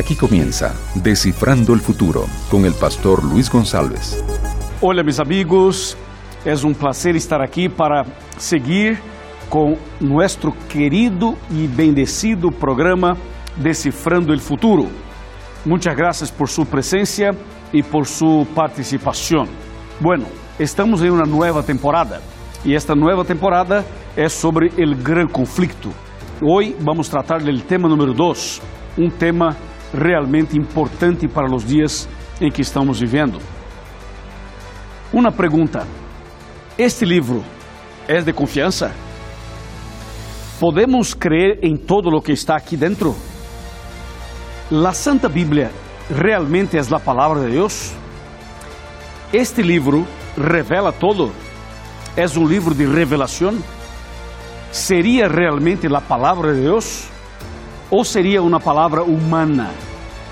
Aquí 0.00 0.16
comienza 0.16 0.74
Descifrando 0.94 1.74
el 1.74 1.80
Futuro 1.80 2.24
con 2.50 2.64
el 2.64 2.72
pastor 2.72 3.22
Luis 3.22 3.50
González. 3.50 4.24
Olá, 4.80 5.02
meus 5.02 5.20
amigos, 5.20 5.94
é 6.42 6.54
um 6.66 6.72
prazer 6.72 7.16
estar 7.16 7.42
aqui 7.42 7.68
para 7.68 8.06
seguir 8.38 8.98
com 9.50 9.76
nosso 10.00 10.52
querido 10.70 11.36
e 11.50 11.66
bendecido 11.66 12.50
programa 12.50 13.14
Decifrando 13.58 14.32
el 14.32 14.40
Futuro. 14.40 14.88
Muitas 15.66 15.94
graças 15.94 16.30
por 16.30 16.48
sua 16.48 16.64
presença 16.64 17.36
e 17.70 17.82
por 17.82 18.06
sua 18.06 18.46
participação. 18.54 19.46
Bueno, 20.00 20.24
estamos 20.58 21.02
em 21.02 21.10
uma 21.10 21.26
nova 21.26 21.62
temporada 21.62 22.22
e 22.64 22.74
esta 22.74 22.94
nova 22.94 23.22
temporada 23.22 23.84
é 24.16 24.30
sobre 24.30 24.68
o 24.68 24.96
gran 24.96 25.26
conflicto. 25.26 25.90
Hoje 26.40 26.74
vamos 26.80 27.10
tratar 27.10 27.42
do 27.42 27.60
tema 27.60 27.86
número 27.86 28.14
2, 28.14 28.62
um 28.96 29.10
tema 29.10 29.54
realmente 29.92 30.58
importante 30.58 31.26
para 31.28 31.52
os 31.54 31.64
dias 31.64 32.08
em 32.40 32.50
que 32.50 32.62
estamos 32.62 33.00
vivendo. 33.00 33.40
Uma 35.12 35.32
pergunta: 35.32 35.86
este 36.78 37.04
livro 37.04 37.44
é 38.06 38.20
de 38.20 38.32
confiança? 38.32 38.92
Podemos 40.58 41.14
crer 41.14 41.58
em 41.62 41.76
todo 41.76 42.08
o 42.10 42.20
que 42.20 42.32
está 42.32 42.54
aqui 42.56 42.76
dentro? 42.76 43.16
La 44.70 44.92
Santa 44.92 45.28
Bíblia 45.28 45.72
realmente 46.08 46.76
é 46.76 46.80
a 46.80 47.00
palavra 47.00 47.40
de 47.40 47.52
Deus? 47.52 47.92
Este 49.32 49.62
livro 49.62 50.06
revela 50.36 50.92
todo? 50.92 51.32
É 52.16 52.26
um 52.38 52.46
livro 52.46 52.74
de 52.74 52.84
revelação? 52.84 53.58
Seria 54.72 55.28
realmente 55.28 55.86
a 55.86 56.00
palavra 56.00 56.54
de 56.54 56.62
Deus? 56.62 57.08
Ou 57.90 58.04
seria 58.04 58.40
uma 58.40 58.60
palavra 58.60 59.02
humana? 59.02 59.70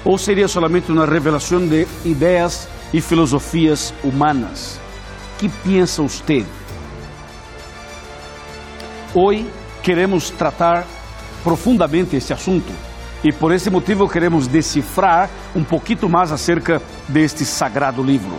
Ou 0.05 0.17
seria 0.17 0.47
solamente 0.47 0.93
uma 0.93 1.05
revelação 1.05 1.67
de 1.67 1.89
ideias 2.05 2.69
e 2.95 3.01
filosofias 3.01 3.93
humanas? 4.05 4.81
Que 5.39 5.49
pensa 5.49 6.03
você? 6.03 6.47
Hoje 9.13 9.51
queremos 9.83 10.31
tratar 10.31 10.87
profundamente 11.43 12.15
este 12.15 12.33
assunto 12.33 12.73
e 13.25 13.33
por 13.33 13.53
esse 13.53 13.71
motivo 13.71 14.09
queremos 14.09 14.47
decifrar 14.47 15.29
um 15.57 15.65
pouquinho 15.65 16.09
mais 16.09 16.31
acerca 16.31 16.81
deste 17.09 17.45
sagrado 17.45 18.03
livro. 18.03 18.37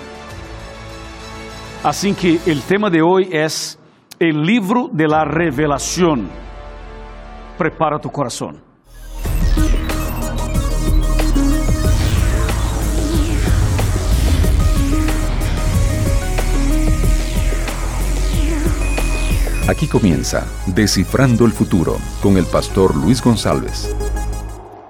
Assim 1.83 2.13
que 2.13 2.39
o 2.47 2.61
tema 2.61 2.89
de 2.89 3.01
hoje 3.01 3.29
é 3.33 3.45
o 4.25 4.31
livro 4.31 4.89
de 4.93 5.07
la 5.07 5.23
revelação. 5.25 6.29
Prepara 7.57 7.99
tu 7.99 8.09
coração. 8.09 8.68
Aquí 19.69 19.87
comienza 19.87 20.47
Descifrando 20.65 21.45
el 21.45 21.51
Futuro 21.51 21.97
con 22.23 22.37
el 22.37 22.45
pastor 22.45 22.95
Luis 22.95 23.21
González. 23.21 23.95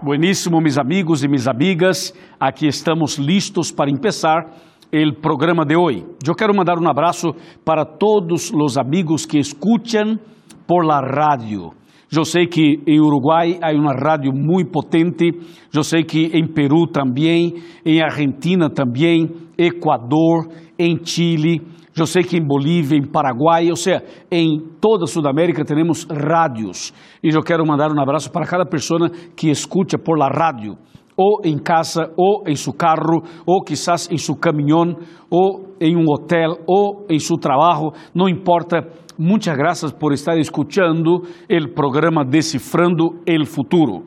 Bueníssimo, 0.01 0.61
meus 0.61 0.77
amigos 0.77 1.21
e 1.21 1.27
minhas 1.27 1.49
amigas. 1.49 2.13
Aqui 2.39 2.65
estamos 2.65 3.17
listos 3.17 3.73
para 3.73 3.91
começar 3.91 4.55
o 4.89 5.21
programa 5.21 5.65
de 5.65 5.75
hoje. 5.75 6.05
Eu 6.25 6.33
quero 6.33 6.55
mandar 6.55 6.79
um 6.79 6.87
abraço 6.87 7.35
para 7.65 7.83
todos 7.83 8.53
os 8.53 8.77
amigos 8.77 9.25
que 9.25 9.37
escutam 9.37 10.17
por 10.65 10.85
la 10.85 11.01
rádio. 11.01 11.71
Eu 12.09 12.23
sei 12.23 12.47
que 12.47 12.79
em 12.87 13.01
Uruguai 13.01 13.59
há 13.61 13.73
uma 13.73 13.91
rádio 13.93 14.31
muito 14.33 14.71
potente, 14.71 15.29
eu 15.75 15.83
sei 15.83 16.05
que 16.05 16.27
em 16.27 16.47
Peru 16.47 16.87
também, 16.87 17.55
em 17.85 18.01
Argentina 18.01 18.69
também, 18.69 19.29
Equador, 19.57 20.47
em 20.79 20.97
Chile, 21.03 21.61
eu 21.97 22.05
sei 22.05 22.23
que 22.23 22.37
em 22.37 22.45
Bolívia, 22.45 22.97
em 22.97 23.05
Paraguai, 23.05 23.69
ou 23.69 23.75
seja, 23.75 24.03
em 24.31 24.59
toda 24.79 25.03
a 25.03 25.07
Sudamérica 25.07 25.65
temos 25.65 26.05
rádios. 26.05 26.93
E 27.23 27.29
eu 27.29 27.41
quero 27.41 27.65
mandar 27.65 27.91
um 27.91 28.01
abraço 28.01 28.31
para 28.31 28.45
cada 28.45 28.65
pessoa 28.65 29.09
que 29.35 29.49
escuta 29.49 29.97
por 29.97 30.17
la 30.17 30.29
rádio, 30.29 30.77
ou 31.17 31.41
em 31.43 31.57
casa, 31.57 32.13
ou 32.15 32.43
em 32.47 32.55
seu 32.55 32.71
carro, 32.71 33.23
ou 33.45 33.61
quizás 33.61 34.09
em 34.09 34.17
seu 34.17 34.35
caminhão, 34.35 34.95
ou 35.29 35.75
em 35.81 35.97
um 35.97 36.05
hotel, 36.07 36.59
ou 36.65 37.05
em 37.09 37.19
seu 37.19 37.37
trabalho, 37.37 37.91
não 38.13 38.29
importa. 38.29 38.87
Muitas 39.17 39.53
graças 39.57 39.91
por 39.91 40.13
estar 40.13 40.37
escutando 40.37 41.23
o 41.49 41.73
programa 41.75 42.23
Decifrando 42.23 43.19
el 43.25 43.45
Futuro. 43.45 44.05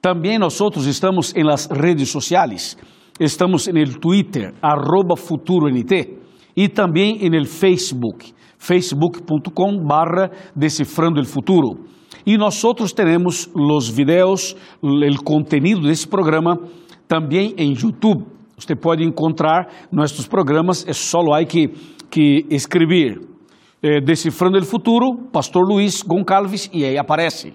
Também 0.00 0.38
nós 0.38 0.58
estamos 0.86 1.36
em 1.36 1.44
las 1.44 1.68
redes 1.70 2.08
sociais. 2.08 2.78
Estamos 3.24 3.68
no 3.68 4.00
Twitter, 4.00 4.52
arroba 4.60 5.16
FuturoNT, 5.16 6.18
e 6.56 6.68
também 6.68 7.20
no 7.30 7.46
Facebook, 7.46 8.32
facebook.com 8.58 9.78
barra 9.86 10.28
Decifrando 10.56 11.20
el 11.20 11.24
Futuro. 11.24 11.84
E 12.26 12.36
nós 12.36 12.60
teremos 12.92 13.48
os 13.54 13.88
videos, 13.88 14.56
o 14.82 15.22
conteúdo 15.22 15.86
desse 15.86 16.08
programa 16.08 16.58
também 17.06 17.54
em 17.56 17.72
YouTube. 17.72 18.26
Você 18.58 18.74
pode 18.74 19.04
encontrar 19.04 19.68
nossos 19.92 20.26
programas, 20.26 20.84
é 20.88 20.92
só 20.92 21.20
aí 21.32 21.46
que, 21.46 21.68
que 22.10 22.44
escrever 22.50 23.20
eh, 23.80 24.00
Decifrando 24.00 24.58
el 24.58 24.64
Futuro, 24.64 25.28
Pastor 25.32 25.64
Luiz 25.64 26.02
Goncalves, 26.02 26.68
e 26.72 26.84
aí 26.84 26.98
aparece. 26.98 27.54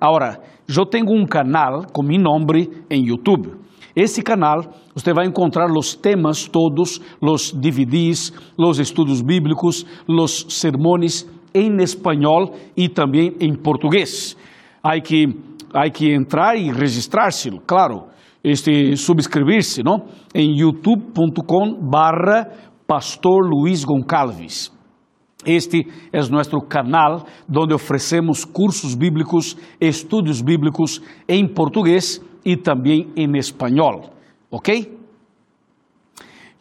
Agora, 0.00 0.40
eu 0.68 0.84
tenho 0.84 1.06
um 1.08 1.24
canal 1.24 1.84
com 1.92 2.02
meu 2.02 2.20
nome 2.20 2.68
em 2.90 3.06
YouTube. 3.06 3.63
Esse 3.96 4.22
canal 4.22 4.62
você 4.94 5.12
vai 5.12 5.26
encontrar 5.26 5.70
os 5.70 5.94
temas 5.94 6.48
todos, 6.48 7.00
os 7.20 7.52
DVDs, 7.52 8.32
os 8.58 8.78
estudos 8.78 9.22
bíblicos, 9.22 9.86
os 10.08 10.46
sermões 10.48 11.28
em 11.54 11.76
espanhol 11.80 12.54
e 12.76 12.88
também 12.88 13.36
em 13.40 13.54
português. 13.54 14.36
Há 14.82 15.00
que, 15.00 15.26
há 15.72 15.88
que 15.90 16.12
entrar 16.12 16.56
e 16.56 16.72
registrar-se, 16.72 17.50
claro, 17.66 18.04
este, 18.42 18.96
subscrever-se 18.96 19.82
não? 19.82 20.06
em 20.34 20.58
youtube.com 20.58 21.80
barra 21.80 22.50
Pastor 22.86 23.48
Luiz 23.48 23.84
Goncalves. 23.84 24.72
Este 25.46 25.86
é 26.12 26.18
nosso 26.28 26.58
canal 26.62 27.26
onde 27.48 27.74
oferecemos 27.74 28.44
cursos 28.44 28.94
bíblicos, 28.94 29.56
estudos 29.80 30.40
bíblicos 30.40 31.00
em 31.28 31.46
português 31.46 32.20
e 32.44 32.56
também 32.56 33.10
em 33.16 33.36
espanhol, 33.36 34.10
ok? 34.50 35.04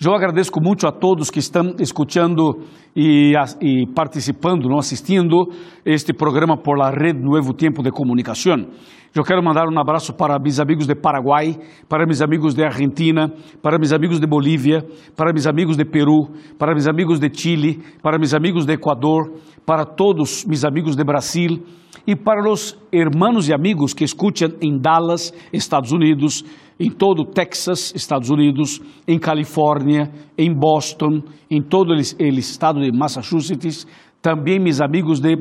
Eu 0.06 0.14
agradeço 0.14 0.52
muito 0.62 0.86
a 0.86 0.92
todos 0.92 1.30
que 1.30 1.40
estão 1.40 1.76
escutando 1.80 2.66
e, 2.94 3.34
e, 3.62 3.88
participando, 3.96 4.68
não 4.68 4.78
assistindo 4.78 5.48
este 5.86 6.14
programa 6.14 6.58
por 6.58 6.78
la 6.78 6.90
Rede 6.90 7.22
Novo 7.22 7.54
Tempo 7.54 7.82
de 7.82 7.90
Comunicação. 7.90 8.68
Eu 9.16 9.24
quero 9.24 9.42
mandar 9.42 9.66
um 9.70 9.80
abraço 9.80 10.14
para 10.14 10.38
meus 10.40 10.60
amigos 10.60 10.88
de 10.88 10.96
Paraguai, 10.96 11.58
para 11.88 12.06
meus 12.06 12.22
amigos 12.22 12.54
de 12.54 12.66
Argentina, 12.66 13.32
para 13.62 13.78
meus 13.78 13.94
amigos 13.94 14.20
de 14.20 14.28
Bolívia, 14.28 14.84
para 15.16 15.32
meus 15.32 15.48
amigos 15.48 15.78
de 15.78 15.86
Peru, 15.86 16.32
para 16.60 16.74
meus 16.74 16.88
amigos 16.88 17.18
de 17.20 17.30
Chile, 17.32 17.80
para 18.02 18.18
meus 18.18 18.34
amigos 18.34 18.66
de 18.66 18.74
Equador, 18.74 19.32
para 19.66 19.86
todos 19.86 20.44
meus 20.46 20.66
amigos 20.66 20.98
de 20.98 21.04
Brasil 21.06 21.64
e 22.06 22.16
para 22.16 22.50
os 22.50 22.78
hermanos 22.92 23.48
e 23.48 23.54
amigos 23.54 23.94
que 23.94 24.04
escutam 24.04 24.50
em 24.62 24.78
Dallas, 24.78 25.34
Estados 25.52 25.92
Unidos, 25.92 26.44
em 26.80 26.90
todo 26.90 27.26
Texas, 27.26 27.94
Estados 27.96 28.30
Unidos, 28.30 28.82
em 29.08 29.18
Califórnia, 29.18 30.12
em 30.38 30.54
Boston, 30.54 31.22
em 31.50 31.62
todo 31.62 31.94
o 31.94 32.00
estado 32.00 32.82
de 32.82 32.92
Massachusetts, 32.92 33.88
também 34.22 34.60
meus 34.60 34.82
amigos 34.82 35.20
de 35.20 35.38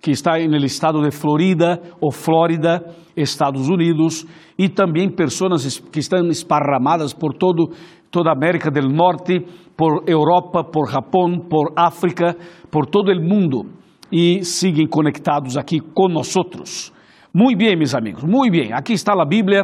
que 0.00 0.10
está 0.10 0.32
no 0.38 0.56
estado 0.56 1.00
de 1.00 1.12
Florida 1.12 1.80
ou 2.00 2.10
Flórida, 2.10 2.84
Estados 3.16 3.68
Unidos, 3.68 4.26
e 4.58 4.68
também 4.68 5.08
pessoas 5.08 5.78
que 5.78 6.00
estão 6.00 6.26
esparramadas 6.26 7.14
por 7.14 7.34
todo, 7.34 7.70
toda 8.10 8.30
a 8.30 8.32
América 8.32 8.68
do 8.68 8.88
Norte, 8.88 9.46
por 9.76 10.02
Europa, 10.08 10.64
por 10.64 10.90
Japão, 10.90 11.38
por 11.48 11.72
África, 11.76 12.36
por 12.68 12.86
todo 12.86 13.12
o 13.12 13.22
mundo, 13.22 13.64
e 14.12 14.44
seguem 14.44 14.86
conectados 14.86 15.56
aqui 15.56 15.80
conosco. 15.80 16.62
Muito 17.34 17.58
bem, 17.58 17.74
meus 17.74 17.94
amigos, 17.94 18.22
muito 18.22 18.52
bem. 18.52 18.74
Aqui 18.74 18.92
está 18.92 19.14
a 19.14 19.24
Bíblia, 19.24 19.62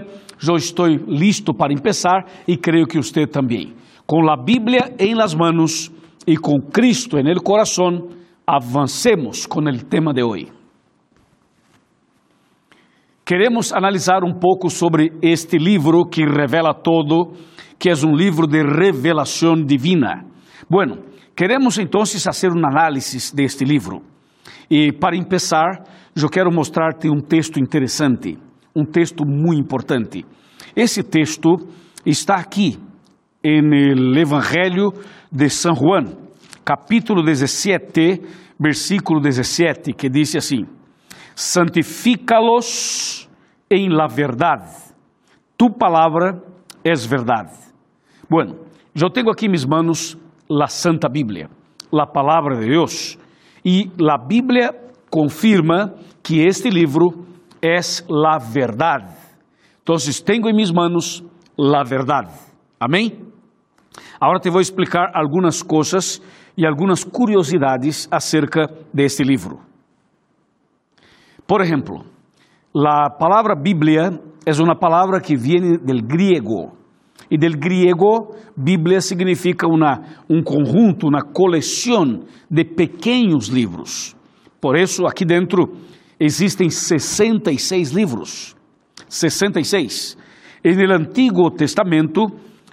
eu 0.49 0.57
estou 0.57 0.87
listo 0.87 1.53
para 1.53 1.77
começar 1.77 2.25
e 2.49 2.57
creio 2.57 2.87
que 2.87 2.97
você 2.97 3.27
também. 3.27 3.75
Com 4.07 4.31
a 4.31 4.37
Bíblia 4.43 4.95
em 4.99 5.15
las 5.15 5.35
manos 5.35 5.93
e 6.27 6.39
com 6.39 6.63
Cristo 6.73 7.19
en 7.19 7.29
el 7.29 7.43
corazón, 7.43 8.09
avancemos 8.47 9.47
com 9.47 9.61
o 9.61 9.79
tema 9.85 10.15
de 10.15 10.23
hoje. 10.23 10.49
Queremos 13.23 13.75
analisar 13.75 14.25
um 14.25 14.33
pouco 14.33 14.71
sobre 14.71 15.13
este 15.21 15.59
livro 15.59 16.07
que 16.07 16.25
revela 16.25 16.73
todo, 16.73 17.35
que 17.79 17.91
é 17.91 17.93
um 17.93 18.17
livro 18.17 18.47
de 18.47 18.63
revelação 18.63 19.55
divina. 19.55 20.25
Bueno, 20.71 21.05
queremos 21.37 21.77
então 21.77 22.07
fazer 22.07 22.49
um 22.51 22.67
análise 22.67 23.37
deste 23.37 23.67
livro. 23.67 24.01
E 24.71 24.93
para 24.93 25.17
começar, 25.23 25.83
eu 26.15 26.29
quero 26.29 26.53
mostrar-te 26.53 27.09
um 27.09 27.21
texto 27.21 27.59
interessante, 27.59 28.39
um 28.77 28.85
texto 28.85 29.25
muito 29.25 29.61
importante. 29.61 30.27
Esse 30.77 31.03
texto 31.03 31.57
está 32.05 32.35
aqui, 32.37 32.79
no 33.43 34.19
Evangelho 34.19 34.93
de 35.33 35.49
São 35.49 35.75
Juan, 35.75 36.05
capítulo 36.65 37.23
17, 37.23 38.21
versículo 38.61 39.21
17, 39.21 39.95
que 39.95 40.11
diz 40.11 40.37
assim: 40.37 40.67
Santifícalos 41.35 43.27
em 43.71 43.89
la 43.89 44.07
verdade, 44.07 44.71
tu 45.57 45.71
palavra 45.71 46.43
es 46.85 47.07
verdade. 47.07 47.53
Bueno, 48.29 48.57
eu 48.95 49.09
tenho 49.09 49.31
aqui, 49.31 49.49
mis 49.49 49.65
manos, 49.65 50.19
la 50.51 50.67
Santa 50.67 51.09
Bíblia, 51.09 51.49
la 51.91 52.07
palavra 52.07 52.57
de 52.59 52.67
Deus, 52.69 53.19
e 53.69 53.91
la 53.99 54.17
Bíblia 54.17 54.71
confirma 55.11 55.93
que 56.23 56.47
este 56.47 56.71
livro 56.71 57.27
es 57.61 58.03
la 58.09 58.39
verdade. 58.39 59.15
Então, 59.83 59.97
tenho 60.25 60.49
em 60.49 60.55
mis 60.55 60.73
manos 60.73 61.23
la 61.59 61.83
verdade. 61.85 62.33
Amém? 62.81 63.27
Agora 64.19 64.41
te 64.41 64.49
vou 64.49 64.63
explicar 64.63 65.11
algumas 65.15 65.63
coisas 65.63 66.19
e 66.57 66.67
algumas 66.67 67.05
curiosidades 67.05 68.09
acerca 68.11 68.67
deste 68.91 69.23
livro. 69.23 69.61
Por 71.47 71.61
exemplo, 71.61 72.07
a 72.75 73.11
palavra 73.11 73.55
Bíblia 73.55 74.19
é 74.47 74.63
uma 74.63 74.77
palavra 74.77 75.21
que 75.21 75.37
vem 75.37 75.77
do 75.77 76.07
griego. 76.07 76.73
E 77.31 77.37
del 77.37 77.57
griego, 77.57 78.35
Bíblia 78.57 79.01
significa 79.01 79.67
um 79.69 80.43
conjunto, 80.43 81.09
uma 81.09 81.23
coleção 81.23 82.21
de 82.51 82.65
pequenos 82.65 83.49
livros. 83.49 84.17
Por 84.61 84.77
isso, 84.77 85.07
aqui 85.07 85.25
dentro 85.25 85.77
existem 86.19 86.71
66 86.71 87.91
livros. 87.91 88.57
66. 89.09 90.17
E 90.65 90.75
no 90.75 90.93
Antigo 90.93 91.51
Testamento 91.51 92.27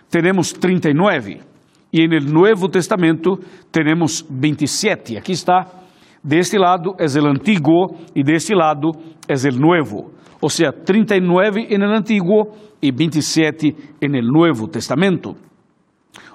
temos 0.09 0.51
39. 0.53 1.41
E 1.93 2.07
no 2.07 2.19
Novo 2.41 2.67
Testamento 2.67 3.39
temos 3.71 4.25
27. 4.29 5.17
Aqui 5.17 5.33
está. 5.33 5.65
Deste 6.23 6.57
lado 6.57 6.95
é 6.97 7.05
o 7.05 7.27
Antigo 7.27 7.95
e 8.15 8.23
deste 8.23 8.55
lado 8.55 8.91
é 9.27 9.33
o 9.33 9.59
Novo. 9.59 10.11
Ou 10.41 10.49
seja, 10.49 10.71
39 10.71 11.77
no 11.77 11.95
Antigo 11.95 12.51
e 12.87 12.91
27 12.91 13.75
no 14.01 14.21
Novo 14.21 14.67
Testamento. 14.67 15.35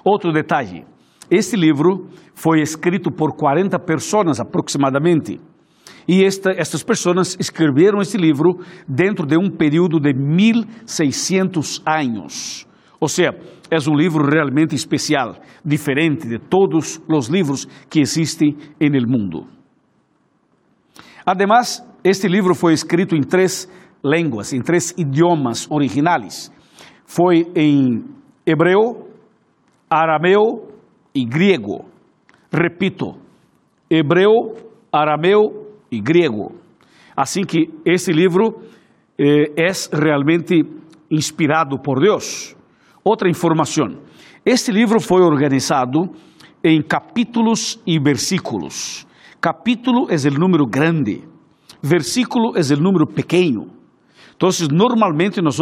Outro 0.04 0.32
detalhe: 0.32 0.84
este 1.30 1.56
livro 1.56 2.08
foi 2.34 2.60
escrito 2.60 3.10
por 3.10 3.36
40 3.36 3.78
pessoas 3.78 4.40
aproximadamente. 4.40 5.40
E 6.08 6.24
esta, 6.24 6.50
estas 6.50 6.82
pessoas 6.82 7.36
escreveram 7.38 8.00
este 8.00 8.16
livro 8.16 8.58
dentro 8.88 9.24
de 9.24 9.36
um 9.36 9.48
período 9.48 10.00
de 10.00 10.12
1600 10.12 11.82
anos. 11.86 12.66
Ou 12.98 13.08
seja, 13.08 13.30
é 13.70 13.76
um 13.88 13.94
livro 13.94 14.28
realmente 14.28 14.74
especial, 14.74 15.36
diferente 15.64 16.26
de 16.26 16.38
todos 16.38 17.00
os 17.08 17.28
livros 17.28 17.66
que 17.88 18.00
existem 18.00 18.56
no 18.80 19.08
mundo. 19.08 19.46
Además, 21.24 21.80
este 22.02 22.26
livro 22.26 22.54
foi 22.54 22.72
escrito 22.72 23.14
em 23.14 23.20
três 23.20 23.68
línguas, 24.04 24.52
em 24.52 24.60
três 24.60 24.92
idiomas 24.96 25.70
originais. 25.70 26.52
Foi 27.04 27.46
em 27.54 28.04
hebreu, 28.46 29.08
arameu 29.88 30.68
e 31.14 31.24
grego. 31.24 31.84
Repito, 32.52 33.14
hebreu, 33.90 34.56
arameu 34.92 35.66
e 35.90 36.00
grego. 36.00 36.54
Assim 37.16 37.42
que 37.42 37.68
esse 37.84 38.12
livro 38.12 38.62
eh, 39.18 39.52
é 39.56 39.70
realmente 39.92 40.62
inspirado 41.10 41.78
por 41.78 42.00
Deus. 42.00 42.56
Outra 43.04 43.28
informação: 43.28 43.98
este 44.44 44.70
livro 44.70 45.00
foi 45.00 45.22
organizado 45.22 46.10
em 46.62 46.80
capítulos 46.82 47.80
e 47.86 47.98
versículos. 47.98 49.06
Capítulo 49.40 50.08
é 50.10 50.14
o 50.14 50.38
número 50.38 50.66
grande, 50.66 51.22
versículo 51.82 52.52
é 52.56 52.60
o 52.60 52.80
número 52.80 53.06
pequeno. 53.06 53.79
Então, 54.40 54.48
normalmente 54.72 55.42
nós 55.42 55.58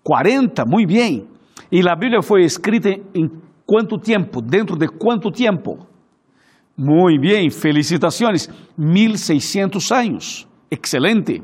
40, 0.05 0.67
muito 0.67 0.93
bem. 0.93 1.27
E 1.73 1.81
a 1.89 1.97
Bíblia 1.97 2.21
foi 2.21 2.43
escrita 2.43 2.91
em 3.15 3.31
quanto 3.65 3.97
tempo? 3.97 4.43
Dentro 4.43 4.77
de 4.77 4.89
quanto 4.89 5.31
tempo? 5.31 5.87
Muito 6.77 7.23
bem, 7.23 7.49
felicitações. 7.49 8.51
1600 8.77 9.93
anos. 9.93 10.47
Excelente. 10.71 11.43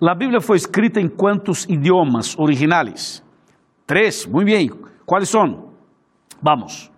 A 0.00 0.14
Bíblia 0.14 0.40
foi 0.40 0.56
escrita 0.56 0.98
em 0.98 1.08
quantos 1.08 1.66
idiomas 1.68 2.34
originais? 2.38 3.22
Três, 3.86 4.24
muito 4.24 4.46
bem. 4.46 4.70
Quais 5.04 5.28
são? 5.28 5.70
Vamos. 6.42 6.90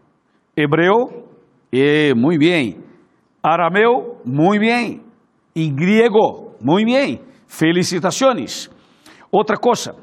Hebreu, 0.57 1.28
eh, 1.73 2.15
muito 2.15 2.41
bem. 2.41 2.79
Arameu, 3.43 4.21
muito 4.25 4.61
bem. 4.61 5.03
E 5.55 5.71
grego, 5.71 6.55
muito 6.63 6.93
bem. 6.93 7.21
Felicitações. 7.47 8.71
Outra 9.31 9.57
coisa, 9.57 9.95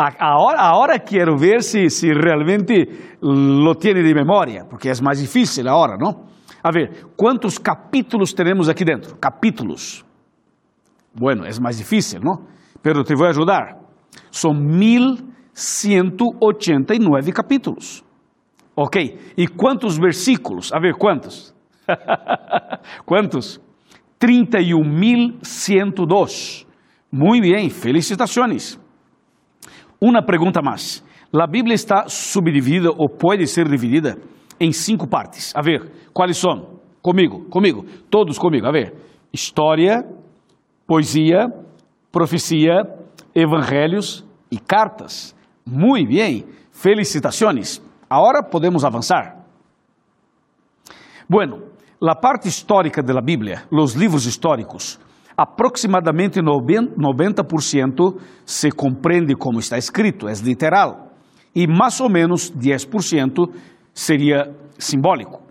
Ahora, 0.00 0.60
ahora 0.60 1.00
quiero 1.00 1.36
ver 1.36 1.60
si, 1.60 1.90
si 1.90 2.12
realmente 2.12 3.16
lo 3.20 3.74
tiene 3.74 4.00
de 4.00 4.14
memoria, 4.14 4.64
porque 4.70 4.90
es 4.90 5.02
más 5.02 5.18
difícil 5.18 5.66
ahora, 5.66 5.96
¿no? 5.98 6.28
A 6.62 6.70
ver, 6.70 7.06
¿cuántos 7.16 7.58
capítulos 7.58 8.32
tenemos 8.32 8.68
aquí 8.68 8.84
dentro? 8.84 9.18
Capítulos. 9.18 10.04
Bueno, 11.14 11.44
es 11.44 11.60
más 11.60 11.78
difícil, 11.78 12.20
¿no? 12.22 12.46
Pero 12.80 13.02
te 13.02 13.16
voy 13.16 13.26
a 13.26 13.30
ayudar. 13.30 13.80
Son 14.30 14.64
1189 14.78 17.32
capítulos. 17.32 18.04
Ok, 18.80 18.96
¿y 19.34 19.48
cuántos 19.48 19.98
versículos? 19.98 20.72
A 20.72 20.78
ver, 20.78 20.94
¿cuántos? 20.94 21.52
¿Cuántos? 23.04 23.60
31.102. 24.20 26.64
Muy 27.10 27.40
bien, 27.40 27.68
felicitaciones. 27.72 28.78
Uma 29.98 30.24
pergunta 30.24 30.62
mais. 30.62 31.04
A 31.34 31.46
Bíblia 31.48 31.74
está 31.74 32.08
subdividida 32.08 32.92
ou 32.96 33.08
pode 33.08 33.48
ser 33.48 33.68
dividida 33.68 34.16
em 34.60 34.70
cinco 34.70 35.08
partes. 35.08 35.52
A 35.56 35.60
ver, 35.60 35.90
quais 36.14 36.36
são? 36.36 36.78
Comigo, 37.02 37.46
comigo, 37.50 37.84
todos 38.08 38.38
comigo. 38.38 38.68
A 38.68 38.70
ver, 38.70 38.94
história, 39.32 40.08
poesia, 40.86 41.52
profecia, 42.12 42.88
evangelhos 43.34 44.24
e 44.52 44.56
cartas. 44.56 45.34
Muito 45.66 46.12
bem, 46.12 46.46
felicitações. 46.70 47.87
Agora 48.08 48.42
podemos 48.42 48.84
avançar. 48.84 49.44
Bueno, 51.28 51.58
la 52.00 52.14
parte 52.14 52.48
histórica 52.48 53.02
de 53.02 53.12
la 53.12 53.20
Biblia, 53.20 53.66
los 53.70 53.94
libros 53.94 54.24
históricos, 54.24 54.98
aproximadamente 55.36 56.40
90% 56.40 58.16
se 58.44 58.72
compreende 58.72 59.34
como 59.36 59.60
está 59.60 59.76
escrito, 59.76 60.26
é 60.28 60.32
literal, 60.42 61.12
e 61.54 61.66
mais 61.66 62.00
ou 62.00 62.08
menos 62.08 62.50
10% 62.50 63.48
seria 63.92 64.54
simbólico. 64.78 65.42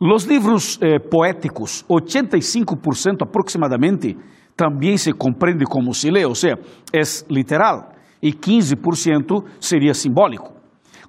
Los 0.00 0.24
livros 0.24 0.78
eh, 0.82 0.98
poéticos, 0.98 1.84
85% 1.88 3.22
aproximadamente, 3.22 4.16
também 4.56 4.96
se 4.96 5.12
compreende 5.12 5.64
como 5.66 5.94
se 5.94 6.10
lê, 6.10 6.24
ou 6.24 6.34
seja, 6.34 6.58
é 6.92 7.02
literal, 7.30 7.92
e 8.22 8.32
15% 8.32 9.44
seria 9.60 9.94
simbólico. 9.94 10.59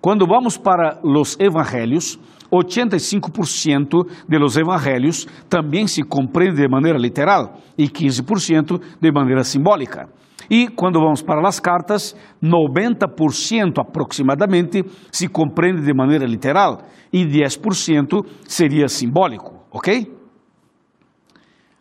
Quando 0.02 0.26
vamos 0.26 0.58
para 0.58 1.00
os 1.04 1.38
evangelhos, 1.40 2.20
85% 2.52 4.08
de 4.28 4.40
los 4.40 4.58
evangelhos 4.58 5.28
também 5.48 5.86
se 5.86 6.02
compreende 6.04 6.62
de 6.62 6.68
maneira 6.68 6.98
literal 6.98 7.54
e 7.78 7.88
15% 7.88 8.82
de 9.00 9.12
maneira 9.12 9.44
simbólica. 9.44 10.10
E 10.50 10.68
quando 10.68 11.00
vamos 11.00 11.22
para 11.22 11.48
as 11.48 11.60
cartas, 11.60 12.16
90% 12.44 13.78
aproximadamente 13.78 14.84
se 15.12 15.28
compreende 15.28 15.84
de 15.84 15.94
maneira 15.94 16.26
literal 16.26 16.80
e 17.14 17.24
10% 17.24 18.26
seria 18.48 18.88
simbólico, 18.88 19.64
ok? 19.72 20.12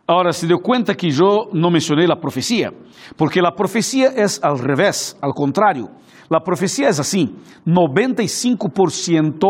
Agora, 0.06 0.32
se 0.32 0.46
deu 0.46 0.58
conta 0.58 0.94
que 0.94 1.08
eu 1.08 1.48
não 1.52 1.70
mencionei 1.70 2.06
a 2.10 2.16
profecia, 2.16 2.72
porque 3.16 3.40
a 3.40 3.50
profecia 3.50 4.08
é 4.08 4.26
ao 4.42 4.56
revés, 4.56 5.16
ao 5.22 5.32
contrário. 5.32 5.88
A 6.32 6.40
profecia 6.40 6.86
é 6.86 6.90
assim: 6.90 7.34
95%, 7.66 9.40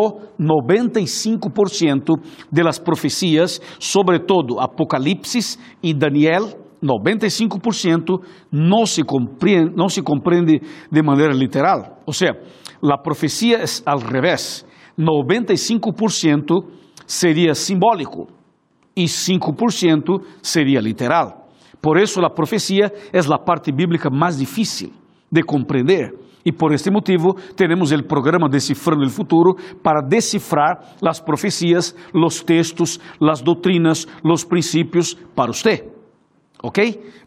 95% 0.41 2.19
de 2.51 2.63
las 2.63 2.79
profecias, 2.79 3.61
sobretudo 3.79 4.59
Apocalipse 4.59 5.59
e 5.83 5.93
Daniel, 5.93 6.49
95% 6.83 8.23
não 8.51 8.87
se, 8.87 9.03
compreende, 9.05 9.75
não 9.77 9.91
se 9.91 10.01
compreende 10.01 10.63
de 10.91 11.03
maneira 11.03 11.35
literal. 11.35 11.99
Ou 12.07 12.15
seja, 12.15 12.33
a 12.83 12.97
profecia 12.97 13.59
é 13.59 13.65
ao 13.85 13.99
revés: 13.99 14.65
95% 14.99 16.65
seria 17.07 17.55
simbólico 17.55 18.27
e 18.97 19.05
5% 19.05 20.23
seria 20.41 20.81
literal. 20.81 21.47
Por 21.83 21.99
isso, 21.99 22.21
a 22.25 22.31
profecia 22.31 22.91
é 23.13 23.19
a 23.19 23.39
parte 23.39 23.71
bíblica 23.71 24.09
mais 24.09 24.39
difícil 24.39 24.91
de 25.31 25.43
compreender. 25.43 26.30
E 26.45 26.53
por 26.53 26.73
este 26.73 26.91
motivo, 26.91 27.35
temos 27.55 27.93
o 27.93 28.03
programa 28.03 28.49
Decifrando 28.49 29.05
o 29.05 29.11
Futuro 29.11 29.57
para 29.83 30.01
decifrar 30.01 30.97
as 31.07 31.21
profecias, 31.21 31.95
os 32.15 32.43
textos, 32.43 32.99
as 33.21 33.43
doutrinas, 33.43 34.07
os 34.25 34.45
princípios 34.45 35.15
para 35.35 35.53
você. 35.53 35.85
¿Ok? 36.63 36.79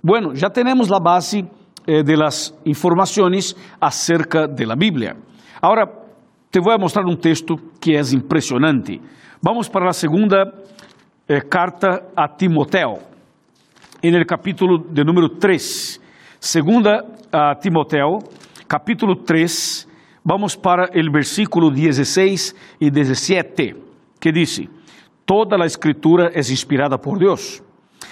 Bueno, 0.03 0.35
já 0.35 0.49
temos 0.49 0.91
a 0.91 0.99
base 0.99 1.45
eh, 1.85 2.03
de 2.03 2.15
las 2.15 2.53
informações 2.65 3.55
acerca 3.79 4.47
de 4.47 4.65
la. 4.65 4.75
Agora, 5.61 5.85
te 6.51 6.59
vou 6.59 6.77
mostrar 6.79 7.03
um 7.05 7.15
texto 7.15 7.55
que 7.81 7.95
é 7.95 8.01
impressionante. 8.13 9.01
Vamos 9.41 9.67
para 9.67 9.89
a 9.89 9.93
segunda 9.93 10.53
eh, 11.27 11.41
carta 11.41 12.11
a 12.15 12.27
Timoteo, 12.27 12.99
en 14.01 14.15
el 14.15 14.25
capítulo 14.25 14.77
de 14.77 15.03
número 15.03 15.29
3. 15.39 15.99
Segunda 16.39 17.03
a 17.31 17.55
Timoteo, 17.55 18.19
capítulo 18.67 19.15
3, 19.23 19.87
vamos 20.23 20.55
para 20.55 20.85
el 20.93 21.09
versículo 21.09 21.69
16 21.69 22.55
y 22.79 22.89
17, 22.89 23.75
que 24.19 24.31
dice, 24.31 24.69
Toda 25.25 25.55
a 25.61 25.65
escritura 25.65 26.31
é 26.33 26.39
inspirada 26.39 26.97
por 26.97 27.17
Deus 27.17 27.63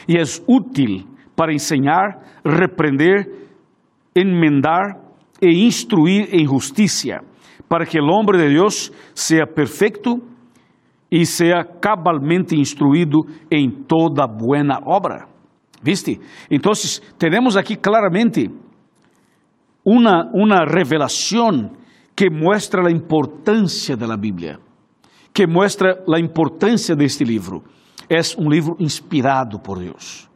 e 0.08 0.18
é 0.18 0.24
útil 0.48 1.06
para 1.36 1.54
enseñar, 1.54 2.40
reprender, 2.46 3.50
enmendar 4.16 4.98
e 5.42 5.66
instruir 5.66 6.30
em 6.34 6.48
justiça, 6.48 7.22
para 7.68 7.86
que 7.86 8.00
o 8.00 8.06
homem 8.06 8.38
de 8.38 8.54
Deus 8.54 8.92
seja 9.14 9.46
perfeito 9.46 10.22
e 11.12 11.26
seja 11.26 11.66
cabalmente 11.66 12.56
instruído 12.56 13.26
em 13.50 13.70
toda 13.70 14.26
buena 14.26 14.80
obra. 14.86 15.28
¿Viste? 15.84 16.20
Então, 16.50 16.72
temos 17.18 17.58
aqui 17.58 17.76
claramente 17.76 18.50
uma, 19.86 20.30
uma 20.34 20.66
revelação 20.66 21.72
que 22.16 22.30
mostra 22.30 22.88
a 22.88 22.92
importância 22.92 23.96
da 23.98 24.16
Bíblia, 24.16 24.60
que 25.34 25.48
mostra 25.48 26.04
a 26.14 26.20
importância 26.20 26.96
deste 26.96 27.24
livro. 27.24 27.64
É 28.10 28.20
um 28.38 28.50
livro 28.50 28.76
inspirado 28.80 29.60
por 29.60 29.80
Deus, 29.80 30.30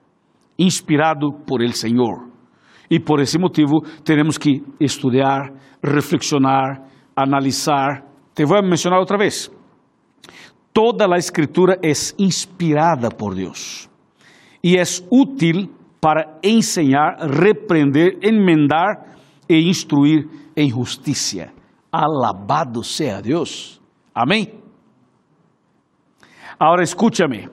inspirado 0.57 1.31
por 1.45 1.61
el 1.61 1.73
Senhor. 1.73 2.29
E 2.89 2.99
por 2.99 3.19
esse 3.19 3.37
motivo 3.37 3.81
temos 4.03 4.37
que 4.37 4.63
estudar, 4.79 5.51
reflexionar, 5.83 6.83
analisar. 7.15 8.05
Te 8.33 8.45
vou 8.45 8.61
mencionar 8.61 8.99
outra 8.99 9.17
vez. 9.17 9.51
Toda 10.71 11.05
a 11.05 11.17
Escritura 11.17 11.79
é 11.83 11.91
inspirada 12.19 13.09
por 13.09 13.33
Deus 13.33 13.89
e 14.63 14.77
é 14.77 14.83
útil 15.11 15.69
para 16.01 16.39
ensinar, 16.43 17.17
repreender, 17.19 18.17
enmendar 18.23 19.15
e 19.47 19.69
instruir 19.69 20.27
em 20.55 20.69
justiça. 20.69 21.51
Alabado 21.91 22.83
seja 22.83 23.21
Deus. 23.21 23.81
Amém? 24.13 24.53
Agora 26.59 26.83
escúchame. 26.83 27.49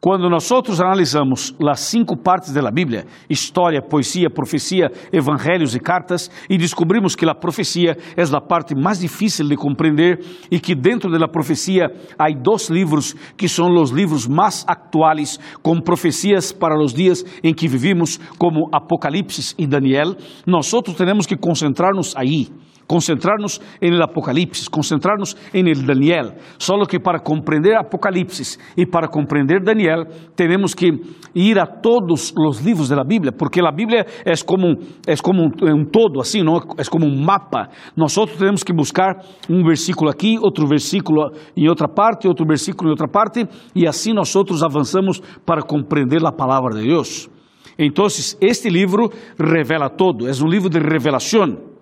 Quando 0.00 0.30
nós 0.30 0.44
analisamos 0.80 1.52
as 1.68 1.80
cinco 1.80 2.16
partes 2.16 2.52
da 2.52 2.70
Bíblia, 2.70 3.04
história, 3.28 3.82
poesia, 3.82 4.30
profecia, 4.30 4.92
evangelhos 5.12 5.74
e 5.74 5.80
cartas, 5.80 6.30
e 6.48 6.56
descobrimos 6.56 7.16
que 7.16 7.28
a 7.28 7.34
profecia 7.34 7.96
é 8.16 8.22
a 8.22 8.40
parte 8.40 8.76
mais 8.76 9.00
difícil 9.00 9.48
de 9.48 9.56
compreender 9.56 10.20
e 10.52 10.60
que 10.60 10.72
dentro 10.76 11.10
da 11.10 11.26
profecia 11.26 11.90
há 12.16 12.30
dois 12.30 12.70
livros 12.70 13.12
que 13.36 13.48
são 13.48 13.74
os 13.74 13.90
livros 13.90 14.24
mais 14.28 14.64
atuais, 14.68 15.36
com 15.64 15.80
profecias 15.80 16.52
para 16.52 16.80
os 16.80 16.94
dias 16.94 17.24
em 17.42 17.52
que 17.52 17.66
vivimos, 17.66 18.18
como 18.38 18.68
Apocalipse 18.72 19.52
e 19.58 19.66
Daniel, 19.66 20.14
nós 20.46 20.70
temos 20.96 21.26
que 21.26 21.36
concentrar-nos 21.36 22.14
aí 22.16 22.46
concentrarnos 22.88 23.60
en 23.80 23.92
el 23.92 24.02
Apocalipsis, 24.02 24.68
concentrarnos 24.68 25.36
en 25.52 25.68
el 25.68 25.86
Daniel. 25.86 26.32
Solo 26.56 26.86
que 26.86 26.98
para 26.98 27.20
comprender 27.20 27.76
Apocalipsis 27.76 28.58
y 28.74 28.86
para 28.86 29.08
comprender 29.08 29.62
Daniel, 29.62 30.06
tenemos 30.34 30.74
que 30.74 30.90
ir 31.34 31.60
a 31.60 31.66
todos 31.66 32.34
los 32.34 32.64
libros 32.64 32.88
de 32.88 32.96
la 32.96 33.04
Biblia, 33.04 33.30
porque 33.30 33.60
la 33.60 33.70
Biblia 33.70 34.04
es 34.24 34.42
como, 34.42 34.74
es 35.06 35.20
como 35.20 35.44
un, 35.44 35.52
un 35.62 35.90
todo, 35.90 36.22
así, 36.22 36.42
¿no? 36.42 36.60
Es 36.78 36.88
como 36.88 37.06
un 37.06 37.24
mapa. 37.24 37.68
Nosotros 37.94 38.38
tenemos 38.38 38.64
que 38.64 38.72
buscar 38.72 39.18
un 39.48 39.62
versículo 39.62 40.10
aquí, 40.10 40.38
otro 40.40 40.66
versículo 40.66 41.30
en 41.54 41.68
otra 41.68 41.88
parte, 41.88 42.26
otro 42.26 42.46
versículo 42.46 42.90
en 42.90 42.94
otra 42.94 43.08
parte, 43.08 43.46
y 43.74 43.84
así 43.84 44.12
nosotros 44.14 44.62
avanzamos 44.62 45.22
para 45.44 45.60
comprender 45.60 46.22
la 46.22 46.32
palabra 46.32 46.74
de 46.74 46.82
Dios. 46.82 47.30
Entonces, 47.76 48.36
este 48.40 48.70
libro 48.70 49.10
revela 49.36 49.90
todo, 49.90 50.26
es 50.26 50.40
un 50.40 50.50
libro 50.50 50.70
de 50.70 50.80
revelación. 50.80 51.77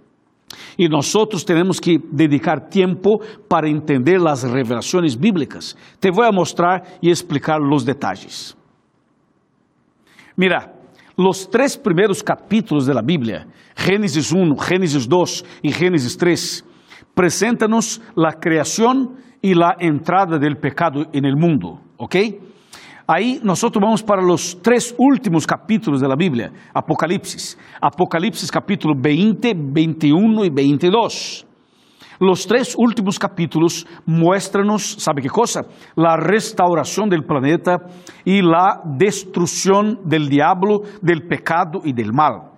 E 0.78 0.88
nós 0.88 1.12
temos 1.44 1.80
que 1.80 1.98
dedicar 1.98 2.60
tempo 2.68 3.20
para 3.48 3.68
entender 3.68 4.24
as 4.26 4.42
revelações 4.42 5.14
bíblicas. 5.14 5.76
Te 6.00 6.10
vou 6.10 6.32
mostrar 6.32 6.82
e 7.02 7.10
explicar 7.10 7.60
os 7.60 7.84
detalhes. 7.84 8.56
Mira, 10.36 10.72
os 11.16 11.46
três 11.46 11.76
primeiros 11.76 12.20
capítulos 12.20 12.86
da 12.86 13.00
Bíblia, 13.00 13.46
Gênesis 13.74 14.32
1, 14.32 14.54
Gênesis 14.62 15.06
2 15.06 15.44
e 15.64 15.70
Gênesis 15.70 16.14
3, 16.14 16.64
apresentam-nos 17.10 18.00
a 18.16 18.32
criação 18.32 19.16
e 19.42 19.52
a 19.54 19.76
entrada 19.80 20.38
do 20.38 20.56
pecado 20.56 21.06
no 21.14 21.36
mundo, 21.38 21.78
ok? 21.98 22.38
Aí 23.08 23.40
nós 23.40 23.62
vamos 23.62 24.02
para 24.02 24.20
os 24.20 24.52
três 24.52 24.92
últimos 24.98 25.46
capítulos 25.46 26.00
da 26.00 26.16
Bíblia, 26.16 26.52
Apocalipse. 26.75 27.56
Apocalipse 27.80 28.50
capítulo 28.50 28.96
20, 29.00 29.54
21 29.54 30.44
e 30.44 30.50
22. 30.50 31.46
Os 32.20 32.44
três 32.44 32.75
últimos 32.75 33.16
capítulos 33.16 33.84
mostram-nos, 34.04 34.96
sabe 34.98 35.22
que 35.22 35.28
coisa? 35.28 35.64
A 35.96 36.16
restauração 36.16 37.06
do 37.06 37.22
planeta 37.22 37.78
e 38.26 38.40
a 38.40 38.82
destruição 38.84 39.94
do 40.04 40.18
diabo, 40.28 40.82
do 41.00 41.28
pecado 41.28 41.82
e 41.84 41.92
do 41.92 42.12
mal. 42.12 42.56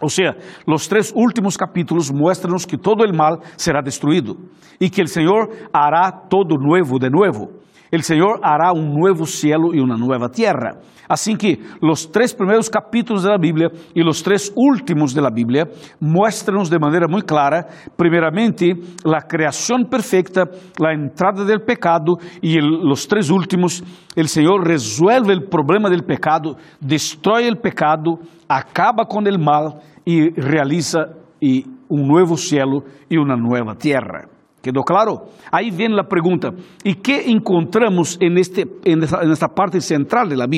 Ou 0.00 0.08
seja, 0.08 0.36
os 0.66 0.88
três 0.88 1.12
últimos 1.14 1.56
capítulos 1.56 2.10
mostram-nos 2.10 2.66
que 2.66 2.76
todo 2.76 3.04
o 3.04 3.16
mal 3.16 3.40
será 3.56 3.80
destruído 3.80 4.36
e 4.80 4.90
que 4.90 5.00
o 5.00 5.06
Senhor 5.06 5.48
hará 5.72 6.10
todo 6.10 6.58
novo 6.58 6.98
de 6.98 7.08
novo. 7.08 7.64
El 7.90 8.02
Señor 8.02 8.40
hará 8.42 8.72
un 8.72 8.92
nuevo 8.92 9.26
cielo 9.26 9.72
y 9.72 9.80
una 9.80 9.96
nueva 9.96 10.28
tierra. 10.28 10.80
Así 11.08 11.36
que 11.36 11.60
los 11.80 12.10
tres 12.10 12.34
primeros 12.34 12.68
capítulos 12.68 13.22
de 13.22 13.30
la 13.30 13.38
Biblia 13.38 13.68
y 13.94 14.02
los 14.02 14.22
tres 14.22 14.52
últimos 14.56 15.14
de 15.14 15.22
la 15.22 15.30
Biblia 15.30 15.64
muestran 16.00 16.56
de 16.64 16.78
manera 16.78 17.06
muy 17.08 17.22
clara, 17.22 17.66
primeramente, 17.96 18.74
la 19.04 19.20
creación 19.20 19.84
perfecta, 19.84 20.44
la 20.78 20.92
entrada 20.92 21.44
del 21.44 21.60
pecado 21.60 22.18
y 22.40 22.56
el, 22.56 22.66
los 22.82 23.06
tres 23.06 23.30
últimos, 23.30 23.84
el 24.14 24.28
Señor 24.28 24.66
resuelve 24.66 25.32
el 25.32 25.44
problema 25.44 25.88
del 25.90 26.04
pecado, 26.04 26.56
destruye 26.80 27.46
el 27.46 27.58
pecado, 27.58 28.18
acaba 28.48 29.04
con 29.04 29.26
el 29.26 29.38
mal 29.38 29.80
y 30.04 30.30
realiza 30.30 31.06
y 31.40 31.64
un 31.88 32.08
nuevo 32.08 32.36
cielo 32.36 32.82
y 33.08 33.16
una 33.16 33.36
nueva 33.36 33.74
tierra. 33.74 34.35
¿Quedó 34.66 34.82
claro? 34.82 35.28
Ahí 35.52 35.70
viene 35.70 35.94
la 35.94 36.08
pregunta, 36.08 36.50
¿y 36.82 36.94
qué 36.94 37.30
encontramos 37.30 38.18
en, 38.20 38.36
este, 38.36 38.66
en, 38.84 39.04
esta, 39.04 39.22
en 39.22 39.30
esta 39.30 39.46
parte 39.46 39.80
central 39.80 40.28
de 40.28 40.34
la? 40.34 40.48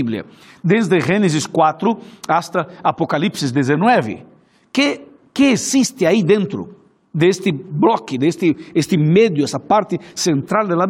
Desde 0.63 0.99
Génesis 1.03 1.47
4 1.47 1.99
hasta 2.27 2.67
Apocalipsis 2.83 3.53
19. 3.53 4.25
¿Qué, 4.73 5.07
qué 5.35 5.53
existe 5.53 6.07
ahí 6.07 6.23
dentro 6.23 6.69
de 7.13 7.29
este 7.29 7.53
bloque, 7.53 8.17
de 8.19 8.29
este, 8.29 8.97
medio, 8.97 9.45
esa 9.45 9.59
parte 9.59 10.01
central 10.15 10.67
de 10.69 10.75
la? 10.75 10.89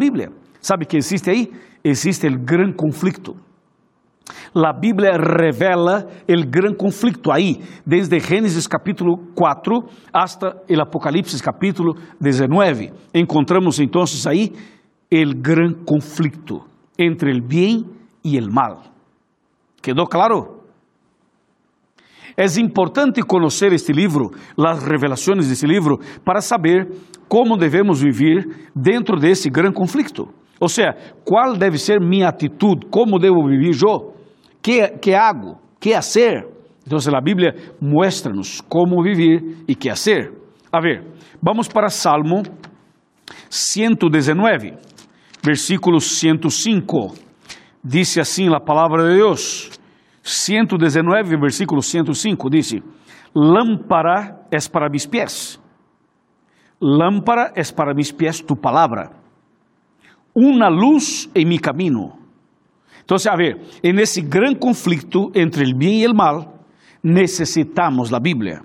¿Sabe 0.60 0.86
qué 0.86 0.98
existe 0.98 1.32
ahí? 1.32 1.50
Existe 1.82 2.28
el 2.28 2.38
gran 2.44 2.72
conflicto. 2.72 3.34
La 4.54 4.72
Bíblia 4.72 5.12
revela 5.16 6.06
o 6.28 6.46
grande 6.46 6.76
conflito 6.76 7.30
aí, 7.30 7.60
desde 7.86 8.18
Gênesis 8.18 8.66
capítulo 8.66 9.18
4 9.34 9.84
hasta 10.12 10.56
o 10.68 10.80
Apocalipse 10.80 11.42
capítulo 11.42 11.94
19. 12.20 12.92
Encontramos 13.14 13.78
então 13.78 14.02
aí 14.28 14.52
o 15.12 15.34
grande 15.36 15.76
conflito 15.84 16.62
entre 16.98 17.32
o 17.32 17.42
bem 17.42 17.84
e 18.24 18.38
o 18.38 18.52
mal. 18.52 18.82
¿Quedou 19.82 20.06
claro? 20.06 20.58
É 22.36 22.44
importante 22.60 23.20
conhecer 23.22 23.72
este 23.72 23.92
livro, 23.92 24.30
as 24.56 24.84
revelações 24.84 25.48
deste 25.48 25.66
livro, 25.66 25.98
para 26.24 26.40
saber 26.40 26.88
como 27.28 27.56
devemos 27.56 28.00
viver 28.00 28.68
dentro 28.74 29.16
desse 29.16 29.50
grande 29.50 29.74
conflito. 29.74 30.28
Ou 30.60 30.68
seja, 30.68 30.94
qual 31.24 31.56
deve 31.56 31.78
ser 31.78 32.00
minha 32.00 32.28
atitude, 32.28 32.86
como 32.90 33.18
devo 33.18 33.46
viver 33.46 33.74
eu 33.82 34.17
que, 34.68 34.98
que 34.98 35.14
hago? 35.14 35.58
que 35.80 35.94
hacer? 35.94 36.46
Então, 36.86 36.98
a 36.98 37.20
Bíblia 37.22 37.54
mostra-nos 37.80 38.60
como 38.60 39.02
viver 39.02 39.64
e 39.66 39.74
que 39.74 39.88
hacer. 39.88 40.30
A 40.70 40.78
ver, 40.80 41.06
vamos 41.40 41.68
para 41.68 41.88
Salmo 41.88 42.42
119, 43.48 44.76
versículo 45.42 46.00
105. 46.00 47.14
Dice 47.82 48.20
assim 48.20 48.48
a 48.54 48.60
palavra 48.60 49.04
de 49.04 49.14
Deus. 49.14 49.70
119, 50.22 51.38
versículo 51.40 51.80
105, 51.80 52.50
dice: 52.50 52.82
Lámpara 53.34 54.46
es 54.50 54.68
para 54.68 54.90
mis 54.90 55.06
pies, 55.06 55.58
lámpara 56.78 57.52
es 57.56 57.72
para 57.72 57.94
mis 57.94 58.12
pies 58.12 58.44
tu 58.44 58.54
palavra, 58.54 59.12
una 60.34 60.68
luz 60.68 61.30
en 61.34 61.48
mi 61.48 61.58
camino 61.58 62.17
então, 63.10 63.32
a 63.32 63.36
ver, 63.36 63.58
en 63.82 63.98
esse 63.98 64.20
grande 64.20 64.58
conflito 64.58 65.30
entre 65.34 65.64
o 65.64 65.74
bem 65.74 66.02
e 66.02 66.06
o 66.06 66.14
mal, 66.14 66.58
necessitamos 67.02 68.12
a 68.12 68.20
Bíblia, 68.20 68.60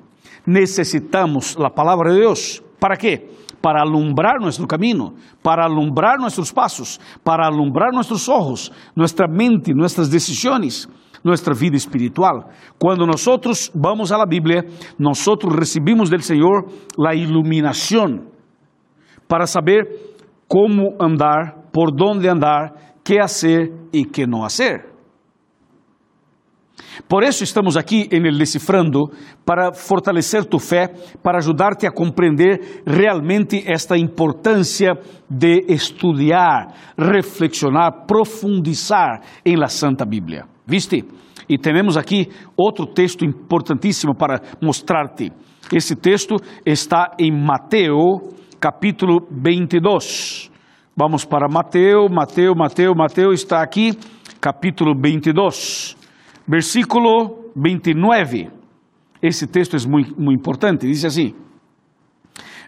necessitamos 0.46 1.56
a 1.58 1.70
palavra 1.70 2.12
de 2.12 2.20
Deus. 2.20 2.62
¿Para 2.78 2.98
quê? 2.98 3.30
Para 3.62 3.82
alumbrar 3.82 4.42
nosso 4.42 4.68
caminho, 4.68 5.14
para 5.42 5.64
alumbrar 5.64 6.20
nossos 6.20 6.52
passos, 6.52 7.00
para 7.24 7.48
alumbrar 7.48 7.94
nossos 7.94 8.28
ojos, 8.28 8.70
nossa 8.94 9.26
mente, 9.30 9.74
nossas 9.74 10.10
decisões, 10.10 10.90
nossa 11.24 11.54
vida 11.54 11.78
espiritual. 11.78 12.50
Quando 12.78 13.06
nós 13.06 13.26
vamos 13.74 14.12
à 14.12 14.26
Bíblia, 14.26 14.66
nós 15.00 15.26
recebemos 15.58 16.10
do 16.10 16.22
Senhor 16.22 16.66
a 17.08 17.16
iluminação 17.16 18.26
para 19.26 19.48
saber 19.48 19.88
como 20.50 20.98
andar, 21.00 21.70
por 21.72 21.92
onde 22.04 22.28
andar 22.28 22.93
qué 23.04 23.20
hacer 23.20 23.72
y 23.92 24.06
qué 24.06 24.26
no 24.26 24.46
hacer. 24.46 24.94
Por 27.08 27.24
isso 27.24 27.44
estamos 27.44 27.76
aqui 27.76 28.08
em 28.12 28.26
el 28.26 28.38
Decifrando 28.38 29.10
para 29.46 29.74
fortalecer 29.74 30.46
tu 30.46 30.60
fé, 30.60 30.90
para 31.22 31.40
ajudar-te 31.40 31.88
a 31.88 31.92
compreender 31.92 32.84
realmente 32.86 33.64
esta 33.66 33.98
importância 33.98 34.94
de 35.30 35.66
estudar, 35.70 36.94
reflexionar, 36.98 38.06
profundizar 38.06 39.22
em 39.44 39.56
la 39.56 39.68
Santa 39.68 40.06
Bíblia. 40.06 40.46
¿Viste? 40.66 41.04
E 41.50 41.58
temos 41.58 41.98
aqui 41.98 42.30
outro 42.56 42.86
texto 42.86 43.26
importantíssimo 43.26 44.16
para 44.16 44.42
mostrar-te. 44.62 45.32
Esse 45.72 45.96
texto 45.96 46.36
está 46.66 47.12
em 47.20 47.32
Mateus, 47.32 48.34
capítulo 48.60 49.28
22. 49.30 50.53
Vamos 50.96 51.26
para 51.26 51.48
Mateus, 51.48 52.12
Mateus, 52.12 52.56
Mateus, 52.56 52.96
Mateus 52.96 53.42
está 53.42 53.64
aqui, 53.64 53.98
capítulo 54.40 54.94
22, 54.96 55.98
versículo 56.48 57.50
29. 57.56 58.52
Esse 59.20 59.48
texto 59.48 59.76
é 59.76 59.90
muito, 59.90 60.14
muito 60.22 60.40
importante, 60.40 60.86
diz 60.86 61.04
assim: 61.04 61.34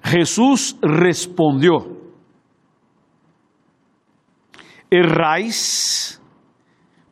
Jesus 0.03 0.75
respondeu: 0.83 2.11
Errais 4.89 6.19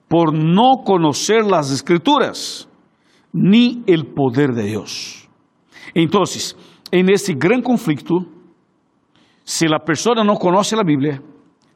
por 0.09 0.33
não 0.33 0.83
conhecer 0.83 1.43
as 1.53 1.71
Escrituras, 1.71 2.67
ni 3.31 3.83
el 3.85 4.05
poder 4.15 4.51
de 4.51 4.63
Deus. 4.63 5.29
Então, 5.95 6.23
em 6.91 7.05
esse 7.11 7.35
grande 7.35 7.61
conflito, 7.61 8.25
Si 9.43 9.67
la 9.67 9.79
persona 9.79 10.23
no 10.23 10.35
conoce 10.35 10.75
la 10.75 10.83
Biblia, 10.83 11.21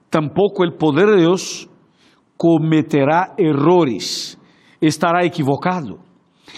tampoco 0.09 0.63
el 0.63 0.73
poder 0.73 1.07
de 1.09 1.17
Dios 1.17 1.69
cometerá 2.37 3.33
errores, 3.37 4.39
estará 4.79 5.25
equivocado. 5.25 5.99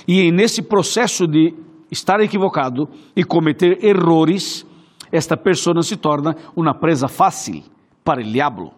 E 0.08 0.28
en 0.28 0.39
esse 0.39 0.62
processo 0.62 1.26
de 1.26 1.54
estar 1.91 2.22
equivocado 2.22 2.89
e 3.15 3.24
cometer 3.24 3.84
errores, 3.84 4.65
esta 5.12 5.36
pessoa 5.36 5.82
se 5.82 5.98
torna 5.98 6.36
uma 6.56 6.76
presa 6.76 7.08
fácil 7.08 7.63
para 8.04 8.22
o 8.22 8.24
diabo. 8.24 8.74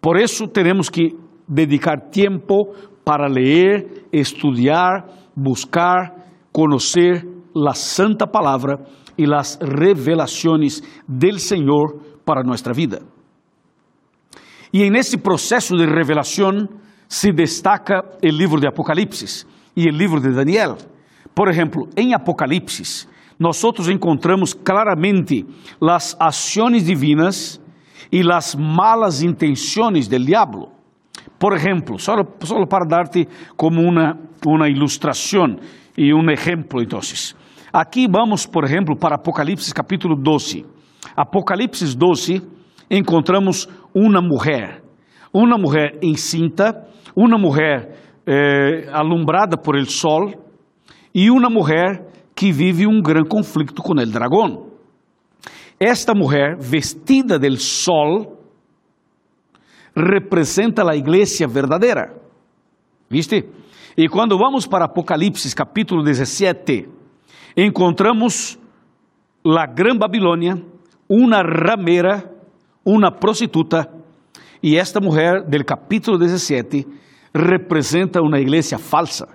Por 0.00 0.18
isso, 0.18 0.48
temos 0.48 0.88
que 0.88 1.14
dedicar 1.46 2.08
tempo 2.10 2.72
para 3.04 3.28
ler, 3.28 4.06
estudar, 4.10 5.06
buscar, 5.36 6.14
conhecer 6.52 7.26
a 7.68 7.74
Santa 7.74 8.26
Palavra 8.26 8.78
y 9.20 9.26
las 9.26 9.58
revelaciones 9.60 10.82
del 11.06 11.40
Señor 11.40 12.00
para 12.24 12.42
nuestra 12.42 12.72
vida. 12.72 13.00
Y 14.72 14.84
en 14.84 14.96
ese 14.96 15.18
proceso 15.18 15.76
de 15.76 15.84
revelación 15.84 16.70
se 17.06 17.30
destaca 17.30 18.02
el 18.22 18.38
libro 18.38 18.58
de 18.58 18.68
Apocalipsis 18.68 19.46
y 19.74 19.86
el 19.86 19.98
libro 19.98 20.22
de 20.22 20.32
Daniel. 20.32 20.76
Por 21.34 21.50
ejemplo, 21.50 21.82
en 21.94 22.14
Apocalipsis 22.14 23.06
nosotros 23.38 23.88
encontramos 23.88 24.54
claramente 24.54 25.44
las 25.78 26.16
acciones 26.18 26.86
divinas 26.86 27.60
y 28.10 28.22
las 28.22 28.56
malas 28.56 29.22
intenciones 29.22 30.08
del 30.08 30.24
diablo. 30.24 30.72
Por 31.38 31.54
ejemplo, 31.54 31.98
solo, 31.98 32.36
solo 32.40 32.66
para 32.66 32.86
darte 32.88 33.28
como 33.54 33.82
una, 33.82 34.18
una 34.46 34.66
ilustración 34.66 35.60
y 35.94 36.10
un 36.10 36.30
ejemplo 36.30 36.80
entonces. 36.80 37.36
Aqui 37.72 38.08
vamos, 38.10 38.46
por 38.46 38.64
exemplo, 38.64 38.96
para 38.96 39.14
Apocalipse 39.14 39.72
capítulo 39.72 40.16
12. 40.16 40.66
Apocalipse 41.16 41.96
12, 41.96 42.42
encontramos 42.90 43.68
uma 43.94 44.20
mulher, 44.20 44.82
uma 45.32 45.56
mulher 45.56 45.96
encinta, 46.02 46.84
uma 47.14 47.38
mulher 47.38 47.96
eh, 48.26 48.88
alumbrada 48.92 49.56
por 49.56 49.76
el 49.76 49.86
sol 49.86 50.32
e 51.14 51.30
uma 51.30 51.48
mulher 51.48 52.08
que 52.34 52.50
vive 52.50 52.88
um 52.88 53.00
grande 53.00 53.28
conflito 53.28 53.80
com 53.82 54.00
el 54.00 54.10
dragão. 54.10 54.66
Esta 55.78 56.12
mulher, 56.12 56.56
vestida 56.58 57.38
del 57.38 57.56
sol, 57.56 58.36
representa 59.94 60.82
a 60.82 60.96
igreja 60.96 61.46
verdadeira. 61.46 62.20
¿Viste? 63.08 63.48
E 63.96 64.08
quando 64.08 64.36
vamos 64.36 64.66
para 64.66 64.86
Apocalipse 64.86 65.54
capítulo 65.54 66.02
17, 66.02 66.99
encontramos 67.56 68.58
la 69.44 69.66
Gran 69.66 69.96
Babilônia, 69.98 70.56
uma 71.08 71.42
ramera, 71.42 72.30
uma 72.84 73.10
prostituta, 73.10 73.88
e 74.62 74.76
esta 74.76 75.00
mulher 75.00 75.42
del 75.48 75.64
capítulo 75.64 76.18
17 76.18 76.86
representa 77.34 78.20
uma 78.20 78.38
igreja 78.38 78.78
falsa. 78.78 79.26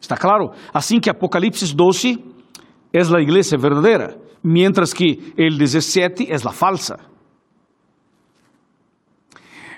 Está 0.00 0.16
claro? 0.16 0.52
Assim 0.72 1.00
que 1.00 1.10
Apocalipse 1.10 1.74
12 1.74 2.22
é 2.92 3.00
a 3.00 3.20
igreja 3.20 3.56
verdadeira, 3.56 4.16
mientras 4.42 4.92
que 4.92 5.32
el 5.36 5.56
17 5.58 6.30
é 6.30 6.34
a 6.34 6.52
falsa. 6.52 6.98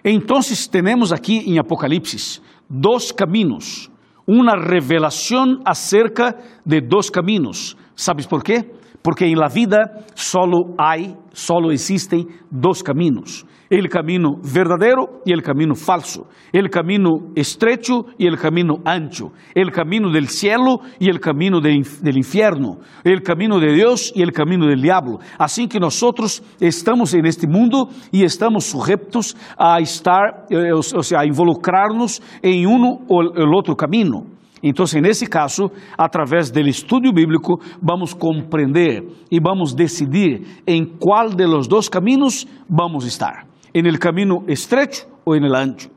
Entonces 0.04 0.68
tenemos 0.68 1.12
aquí 1.12 1.44
en 1.46 1.58
Apocalipsis 1.58 2.42
dos 2.68 3.12
caminos, 3.12 3.90
una 4.26 4.56
revelación 4.56 5.62
acerca 5.64 6.36
de 6.64 6.80
dos 6.80 7.10
caminos. 7.10 7.76
¿Sabes 7.94 8.26
por 8.26 8.42
qué? 8.42 8.74
Porque 9.06 9.26
en 9.26 9.38
la 9.38 9.46
vida 9.46 10.04
solo 10.14 10.74
hay, 10.76 11.14
solo 11.32 11.70
existen 11.70 12.26
dos 12.50 12.82
caminos. 12.82 13.46
El 13.70 13.88
camino 13.88 14.40
verdadero 14.52 15.22
y 15.24 15.32
el 15.32 15.44
camino 15.44 15.76
falso. 15.76 16.26
El 16.52 16.70
camino 16.70 17.30
estrecho 17.36 18.06
y 18.18 18.26
el 18.26 18.36
camino 18.36 18.78
ancho. 18.84 19.30
El 19.54 19.70
camino 19.70 20.10
del 20.10 20.26
cielo 20.26 20.80
y 20.98 21.08
el 21.08 21.20
camino 21.20 21.60
de, 21.60 21.80
del 22.02 22.16
infierno. 22.16 22.78
El 23.04 23.22
camino 23.22 23.60
de 23.60 23.74
Dios 23.74 24.12
y 24.12 24.22
el 24.22 24.32
camino 24.32 24.66
del 24.66 24.82
diablo. 24.82 25.20
Así 25.38 25.68
que 25.68 25.78
nosotros 25.78 26.42
estamos 26.58 27.14
en 27.14 27.26
este 27.26 27.46
mundo 27.46 27.88
y 28.10 28.24
estamos 28.24 28.64
sujetos 28.64 29.36
a 29.56 29.78
estar, 29.78 30.46
eh, 30.50 30.72
o 30.72 30.82
sea, 30.82 31.20
a 31.20 31.26
involucrarnos 31.26 32.20
en 32.42 32.66
uno 32.66 33.02
o 33.06 33.22
el 33.22 33.54
otro 33.54 33.76
camino. 33.76 34.35
Então, 34.62 34.84
nesse 35.00 35.26
caso, 35.26 35.70
através 35.98 36.50
do 36.50 36.60
estudo 36.60 37.12
bíblico, 37.12 37.60
vamos 37.80 38.14
compreender 38.14 39.04
e 39.30 39.38
vamos 39.38 39.74
decidir 39.74 40.62
em 40.66 40.84
qual 40.84 41.28
de 41.28 41.46
los 41.46 41.68
dois 41.68 41.88
caminhos 41.88 42.46
vamos 42.68 43.04
estar: 43.04 43.46
em 43.74 43.86
el 43.86 43.98
caminho 43.98 44.44
estrecho 44.48 45.06
ou 45.24 45.36
em 45.36 45.44
el 45.44 45.54
ancho. 45.54 45.90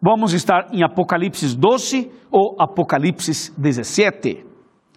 Vamos 0.00 0.32
estar 0.32 0.68
em 0.72 0.82
Apocalipse 0.82 1.56
12 1.56 2.10
ou 2.30 2.56
Apocalipse 2.58 3.52
17. 3.56 4.44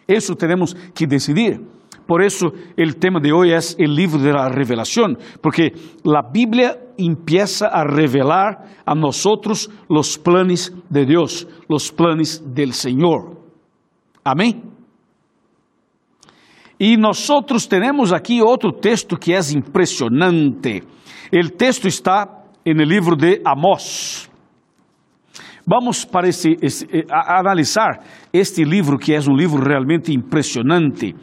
Isso 0.08 0.36
teremos 0.36 0.74
que 0.74 1.06
decidir. 1.06 1.62
Por 2.06 2.22
eso 2.22 2.52
el 2.78 2.98
tema 2.98 3.20
de 3.20 3.32
hoy 3.32 3.52
es 3.52 3.76
el 3.80 3.96
libro 3.96 4.20
de 4.20 4.32
la 4.32 4.50
revelación, 4.50 5.18
porque 5.42 5.74
la 6.04 6.22
Biblia 6.32 6.78
empieza 6.98 7.68
a 7.68 7.84
revelar 7.84 8.82
a 8.86 8.94
nosotros 8.94 9.70
los 9.90 10.18
planes 10.18 10.74
de 10.90 11.06
Dios, 11.06 11.48
los 11.68 11.92
planes 11.92 12.44
del 12.54 12.74
Señor. 12.74 13.38
Amén. 14.24 14.76
E 16.80 16.98
nosotros 16.98 17.68
tenemos 17.68 18.12
aqui 18.12 18.42
outro 18.42 18.72
texto 18.74 19.18
que 19.18 19.34
é 19.34 19.40
impressionante. 19.56 20.84
El 21.32 21.54
texto 21.54 21.88
está 21.88 22.28
el 22.66 22.78
livro 22.86 23.16
de 23.16 23.42
Amós. 23.46 24.30
Vamos 25.66 26.06
para 26.06 26.28
esse, 26.28 26.58
esse, 26.62 26.86
a, 27.10 27.36
a 27.36 27.40
analisar 27.40 28.04
este 28.32 28.64
livro 28.64 28.98
que 28.98 29.14
é 29.14 29.20
um 29.20 29.36
livro 29.36 29.64
realmente 29.64 30.14
impressionante. 30.14 31.16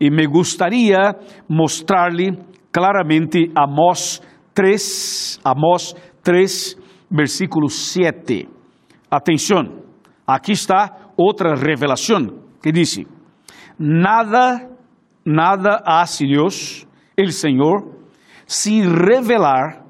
E 0.00 0.10
me 0.10 0.26
gostaria 0.26 1.14
mostrar-lhe 1.48 2.38
claramente 2.72 3.50
Amós 3.54 4.20
3, 4.54 5.40
Amós 5.44 5.94
3, 6.22 6.76
versículo 7.10 7.68
7. 7.68 8.48
Atenção, 9.10 9.82
aqui 10.26 10.52
está 10.52 11.12
outra 11.16 11.54
revelação 11.54 12.42
que 12.62 12.70
diz: 12.70 13.00
Nada, 13.78 14.68
nada 15.24 15.82
hace 15.84 16.26
Deus, 16.26 16.86
el 17.16 17.32
Senhor, 17.32 17.94
sem 18.46 18.82
revelar 18.82 19.84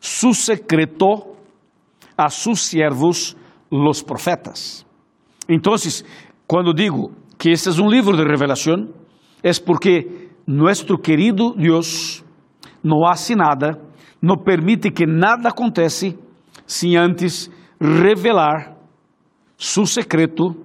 su 0.00 0.32
secreto 0.34 1.36
a 2.16 2.28
sus 2.28 2.62
siervos, 2.62 3.36
los 3.70 4.02
profetas. 4.02 4.86
Então, 5.48 5.74
quando 6.46 6.74
digo 6.74 7.12
que 7.38 7.50
este 7.50 7.68
é 7.68 7.82
um 7.82 7.88
livro 7.88 8.16
de 8.16 8.24
revelação, 8.24 8.88
es 9.42 9.60
porque 9.60 10.30
nuestro 10.46 10.98
querido 10.98 11.52
Dios 11.56 12.24
no 12.82 13.08
hace 13.08 13.34
nada, 13.34 13.78
no 14.20 14.36
permite 14.36 14.92
que 14.92 15.06
nada 15.06 15.50
acontece 15.50 16.18
sin 16.66 16.96
antes 16.96 17.50
revelar 17.78 18.76
su 19.56 19.86
secreto 19.86 20.56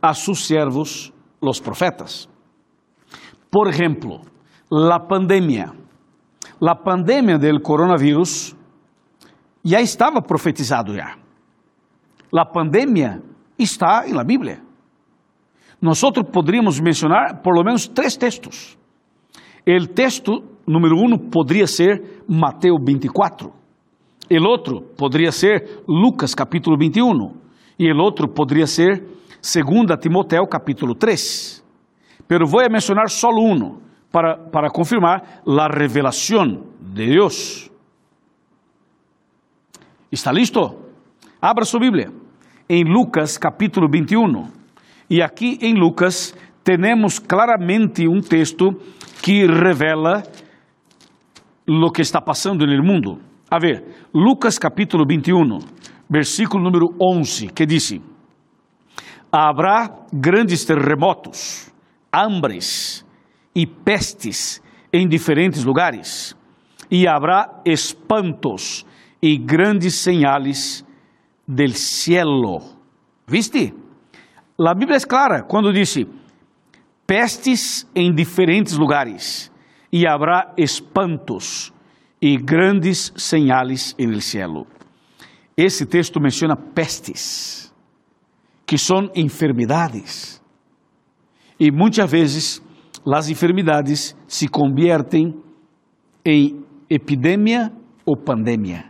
a 0.00 0.14
sus 0.14 0.44
siervos, 0.44 1.12
los 1.40 1.60
profetas. 1.60 2.28
Por 3.50 3.68
ejemplo, 3.68 4.20
la 4.70 5.06
pandemia. 5.06 5.72
La 6.60 6.74
pandemia 6.74 7.38
del 7.38 7.62
coronavirus 7.62 8.54
ya 9.62 9.80
estaba 9.80 10.20
profetizado 10.20 10.94
ya. 10.94 11.16
La 12.30 12.44
pandemia 12.44 13.20
está 13.56 14.04
en 14.06 14.14
la 14.14 14.24
Biblia. 14.24 14.62
Nós 15.80 16.00
poderíamos 16.32 16.78
mencionar 16.78 17.40
por 17.42 17.54
lo 17.54 17.64
menos 17.64 17.88
três 17.88 18.16
textos. 18.16 18.78
O 19.66 19.86
texto 19.88 20.42
número 20.66 20.96
um 20.96 21.16
poderia 21.16 21.66
ser 21.66 22.22
Mateus 22.28 22.78
24. 22.84 23.50
O 24.30 24.48
outro 24.48 24.82
poderia 24.96 25.32
ser 25.32 25.82
Lucas 25.88 26.34
capítulo 26.34 26.76
21. 26.78 27.34
E 27.78 27.90
o 27.90 27.96
outro 27.98 28.28
poderia 28.28 28.66
ser 28.66 29.00
2 29.40 29.98
Timoteo 30.00 30.46
capítulo 30.46 30.94
3. 30.94 31.64
Pero 32.28 32.46
vou 32.46 32.60
mencionar 32.70 33.08
só 33.08 33.28
um 33.30 33.80
para, 34.12 34.36
para 34.36 34.70
confirmar 34.70 35.42
a 35.46 35.66
revelação 35.66 36.62
de 36.78 37.06
Deus. 37.06 37.70
¿Está 40.12 40.30
listo? 40.30 40.60
Abra 41.40 41.64
sua 41.64 41.80
Bíblia. 41.80 42.12
Em 42.68 42.84
Lucas 42.84 43.38
capítulo 43.38 43.88
21. 43.90 44.59
E 45.10 45.20
aqui 45.20 45.58
em 45.60 45.74
Lucas 45.74 46.32
temos 46.62 47.18
claramente 47.18 48.06
um 48.06 48.20
texto 48.20 48.80
que 49.20 49.44
revela 49.44 50.22
o 51.66 51.90
que 51.90 52.00
está 52.00 52.20
passando 52.20 52.64
no 52.64 52.84
mundo. 52.84 53.18
A 53.50 53.58
ver, 53.58 54.06
Lucas 54.14 54.56
capítulo 54.56 55.04
21, 55.04 55.58
versículo 56.08 56.62
número 56.62 56.94
11, 57.00 57.48
que 57.48 57.66
diz: 57.66 58.00
Habrá 59.32 59.90
grandes 60.12 60.64
terremotos, 60.64 61.72
hambres 62.14 63.04
e 63.52 63.66
pestes 63.66 64.62
em 64.92 65.08
diferentes 65.08 65.64
lugares, 65.64 66.36
e 66.88 67.08
habrá 67.08 67.60
espantos 67.64 68.86
e 69.20 69.36
grandes 69.36 69.96
señales 69.96 70.86
del 71.48 71.74
cielo. 71.74 72.60
¿Viste? 73.26 73.74
A 74.68 74.74
Bíblia 74.74 74.98
é 74.98 75.00
clara 75.00 75.42
quando 75.42 75.72
disse: 75.72 76.06
pestes 77.06 77.88
em 77.94 78.14
diferentes 78.14 78.76
lugares, 78.76 79.50
e 79.90 80.06
haverá 80.06 80.52
espantos 80.56 81.72
e 82.20 82.36
grandes 82.36 83.12
señales 83.16 83.94
en 83.98 84.10
el 84.10 84.20
cielo. 84.20 84.66
Esse 85.56 85.86
texto 85.86 86.20
menciona 86.20 86.56
pestes, 86.56 87.74
que 88.66 88.76
são 88.76 89.10
enfermidades. 89.14 90.40
E 91.58 91.70
muitas 91.70 92.10
vezes 92.10 92.62
as 93.12 93.28
enfermidades 93.28 94.14
se 94.28 94.46
conviertem 94.46 95.34
em 96.24 96.64
epidemia 96.88 97.72
ou 98.04 98.16
pandemia, 98.16 98.84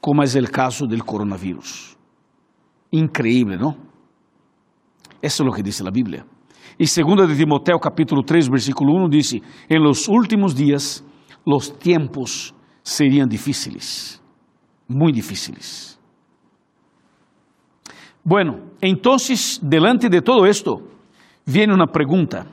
como 0.00 0.22
é 0.22 0.26
o 0.26 0.50
caso 0.50 0.86
do 0.86 1.04
coronavírus. 1.04 1.96
Increíble, 2.92 3.56
não? 3.56 3.93
Eso 5.24 5.42
es 5.42 5.46
lo 5.46 5.52
que 5.54 5.62
dice 5.62 5.82
la 5.82 5.90
Biblia. 5.90 6.22
Y 6.76 6.86
segunda 6.86 7.26
de 7.26 7.34
Timoteo 7.34 7.78
capítulo 7.78 8.22
3 8.22 8.50
versículo 8.50 8.92
1 8.92 9.08
dice, 9.08 9.40
en 9.70 9.82
los 9.82 10.06
últimos 10.06 10.54
días 10.54 11.02
los 11.46 11.78
tiempos 11.78 12.54
serían 12.82 13.26
difíciles, 13.26 14.22
muy 14.86 15.12
difíciles. 15.12 15.98
Bueno, 18.22 18.72
entonces, 18.82 19.58
delante 19.62 20.10
de 20.10 20.20
todo 20.20 20.44
esto, 20.44 20.82
viene 21.46 21.72
una 21.72 21.86
pregunta. 21.86 22.46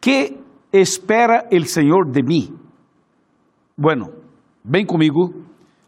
¿Qué 0.00 0.36
espera 0.72 1.44
el 1.48 1.66
Señor 1.66 2.10
de 2.10 2.24
mí? 2.24 2.50
Bueno, 3.76 4.10
ven 4.64 4.84
conmigo, 4.84 5.30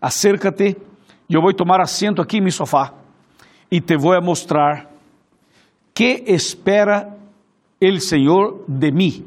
acércate, 0.01 0.79
yo 1.29 1.41
voy 1.41 1.53
a 1.53 1.57
tomar 1.57 1.81
asiento 1.81 2.23
aquí 2.23 2.37
en 2.37 2.45
mi 2.45 2.53
sofá 2.53 2.95
y 3.69 3.81
te 3.81 3.97
voy 3.97 4.17
a 4.17 4.21
mostrar 4.21 4.90
que 6.01 6.25
espera 6.29 7.15
el 7.79 8.01
Senhor 8.01 8.65
de 8.67 8.91
mim? 8.91 9.23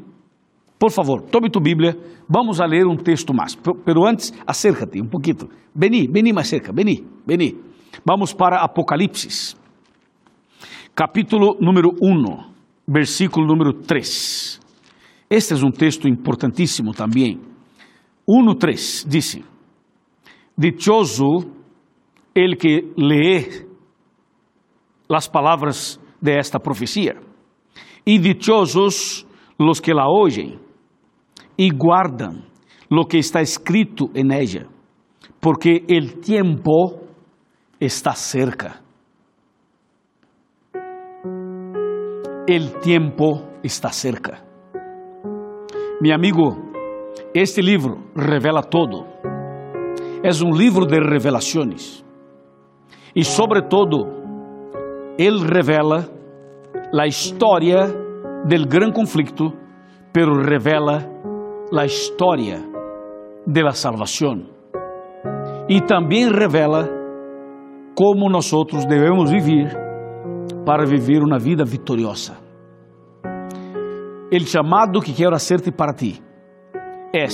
Por 0.76 0.90
favor, 0.90 1.22
tome 1.30 1.48
tu 1.48 1.60
Bíblia, 1.60 1.96
vamos 2.28 2.60
a 2.60 2.66
ler 2.66 2.84
um 2.84 2.96
texto 2.96 3.32
mais. 3.32 3.54
Pero 3.84 4.04
antes, 4.04 4.32
acércate 4.44 5.00
um 5.00 5.06
pouquinho. 5.06 5.48
Vení, 5.72 6.08
vení 6.08 6.32
mais 6.32 6.48
cerca, 6.48 6.72
vení, 6.72 7.06
vení. 7.24 7.54
Vamos 8.04 8.34
para 8.34 8.60
Apocalipse, 8.64 9.54
capítulo 10.96 11.56
número 11.60 11.90
1, 12.02 12.52
versículo 12.88 13.46
número 13.46 13.72
3. 13.74 14.60
Este 15.30 15.54
é 15.54 15.56
um 15.56 15.70
texto 15.70 16.08
importantíssimo 16.08 16.92
também. 16.92 17.38
1:3 18.28 19.06
diz: 19.06 19.38
Dichoso 20.58 21.52
el 22.34 22.56
que 22.56 22.92
lee 22.96 23.64
las 25.08 25.28
palavras 25.28 26.00
de 26.24 26.38
esta 26.38 26.58
profecía. 26.58 27.14
Y 28.04 28.18
dichosos 28.18 29.26
los 29.58 29.80
que 29.80 29.92
la 29.92 30.08
oyen 30.08 30.58
y 31.56 31.70
guardan 31.70 32.46
lo 32.88 33.04
que 33.04 33.18
está 33.18 33.40
escrito 33.40 34.08
en 34.14 34.32
ella, 34.32 34.66
porque 35.38 35.84
el 35.86 36.20
tiempo 36.20 37.00
está 37.78 38.14
cerca. 38.14 38.80
El 42.46 42.78
tiempo 42.80 43.42
está 43.62 43.90
cerca. 43.90 44.44
Mi 46.00 46.10
amigo, 46.10 46.56
este 47.34 47.62
livro 47.62 48.10
revela 48.14 48.62
todo. 48.62 49.06
É 50.22 50.30
um 50.44 50.54
livro 50.54 50.86
de 50.86 50.98
revelações. 50.98 52.04
E, 53.14 53.22
sobretudo, 53.24 54.06
ele 55.18 55.44
revela 55.46 56.13
a 57.02 57.06
história 57.06 57.86
del 58.46 58.66
gran 58.66 58.92
conflicto, 58.92 59.52
pero 60.12 60.34
revela 60.34 61.04
a 61.76 61.84
história 61.84 62.62
de 63.46 63.62
la. 63.62 63.72
E 65.68 65.80
também 65.80 66.30
revela 66.30 66.88
como 67.96 68.30
nós 68.30 68.50
devemos 68.86 69.30
viver 69.30 69.72
para 70.64 70.84
viver 70.86 71.22
uma 71.22 71.38
vida 71.38 71.64
vitoriosa. 71.64 72.36
O 74.32 74.46
chamado 74.46 75.00
que 75.00 75.12
quero 75.12 75.34
hacerte 75.34 75.70
para 75.70 75.94
ti 75.94 76.20
é 77.14 77.26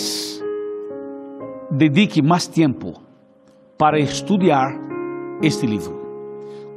dedique 1.71 2.23
mais 2.23 2.47
tempo 2.47 2.93
para 3.79 3.99
estudar 3.99 4.69
este 5.43 5.67
livro. 5.67 5.99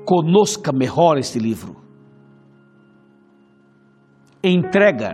Conozca 0.06 0.72
melhor 0.72 1.17
este 1.17 1.39
livro. 1.39 1.83
Entrega 4.46 5.14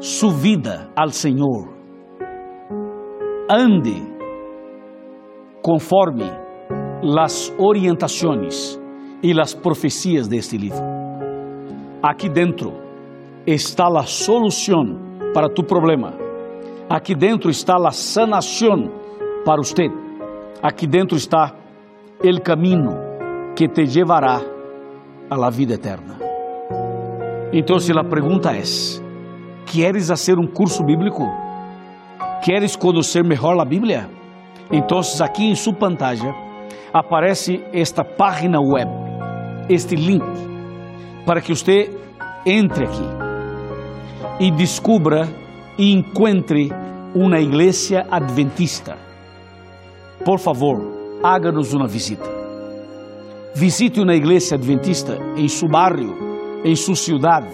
sua 0.00 0.32
vida 0.32 0.88
ao 0.96 1.10
Senhor. 1.10 1.68
Ande 3.46 4.02
conforme 5.62 6.24
as 7.18 7.54
orientações 7.58 8.80
e 9.22 9.38
as 9.38 9.52
profecias 9.52 10.26
deste 10.26 10.56
livro. 10.56 10.82
Aqui 12.02 12.30
dentro 12.30 12.72
está 13.46 13.86
a 13.88 14.04
solução 14.04 14.98
para 15.34 15.50
tu 15.50 15.62
problema. 15.62 16.14
Aqui 16.88 17.14
dentro 17.14 17.50
está 17.50 17.76
a 17.76 17.90
sanação 17.90 18.90
para 19.44 19.58
você. 19.58 19.90
Aqui 20.62 20.86
dentro 20.86 21.18
está 21.18 21.54
o 22.24 22.40
caminho 22.40 22.96
que 23.54 23.68
te 23.68 23.84
levará 23.84 24.40
la 25.30 25.50
vida 25.50 25.74
eterna. 25.74 26.19
Então, 27.52 27.76
a 27.76 28.04
pergunta 28.04 28.52
é: 28.52 28.62
¿Quieres 29.66 30.08
fazer 30.08 30.38
um 30.38 30.46
curso 30.46 30.84
bíblico? 30.84 31.24
¿Quieres 32.42 32.76
conhecer 32.76 33.24
melhor 33.24 33.60
a 33.60 33.64
Bíblia? 33.64 34.08
Então, 34.70 35.00
aqui 35.22 35.50
em 35.50 35.54
sua 35.54 35.74
pantalla 35.74 36.32
aparece 36.92 37.60
esta 37.72 38.04
página 38.04 38.60
web, 38.60 38.90
este 39.68 39.96
link, 39.96 40.24
para 41.26 41.40
que 41.40 41.54
você 41.54 41.90
entre 42.46 42.84
aqui 42.84 43.20
e 44.38 44.50
descubra 44.50 45.28
e 45.76 45.92
encontre 45.92 46.70
uma 47.14 47.40
igreja 47.40 48.06
adventista. 48.10 48.96
Por 50.24 50.38
favor, 50.38 51.20
háganos 51.22 51.74
uma 51.74 51.88
visita. 51.88 52.28
Visite 53.54 54.00
uma 54.00 54.14
igreja 54.14 54.54
adventista 54.54 55.18
em 55.36 55.48
seu 55.48 55.68
barrio, 55.68 56.29
em 56.64 56.74
sua 56.76 56.96
cidade. 56.96 57.48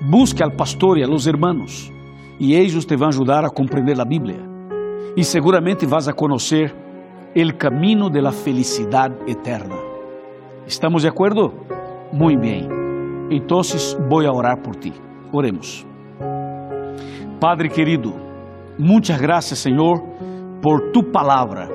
Busque 0.00 0.42
al 0.42 0.52
pastor 0.52 0.98
e 0.98 1.04
a 1.04 1.06
los 1.06 1.26
hermanos, 1.26 1.92
e 2.38 2.54
eles 2.54 2.84
te 2.84 2.96
vão 2.96 3.08
ajudar 3.08 3.44
a 3.44 3.50
compreender 3.50 4.00
a 4.00 4.04
Bíblia 4.04 4.50
e 5.16 5.24
seguramente 5.24 5.86
vas 5.86 6.08
a 6.08 6.12
conhecer 6.12 6.74
o 7.34 7.56
caminho 7.56 8.08
de 8.08 8.20
la 8.20 8.32
felicidade 8.32 9.14
eterna. 9.26 9.76
¿Estamos 10.66 11.02
de 11.02 11.08
acordo? 11.08 11.52
Muito 12.12 12.40
bem. 12.40 12.68
Então, 13.30 13.60
vou 14.08 14.26
a 14.26 14.32
orar 14.32 14.58
por 14.58 14.76
ti. 14.76 14.92
Oremos. 15.32 15.86
Padre 17.40 17.68
querido, 17.68 18.14
muitas 18.78 19.20
graças, 19.20 19.58
Senhor, 19.58 20.02
por 20.60 20.90
tu 20.92 21.02
palavra, 21.02 21.68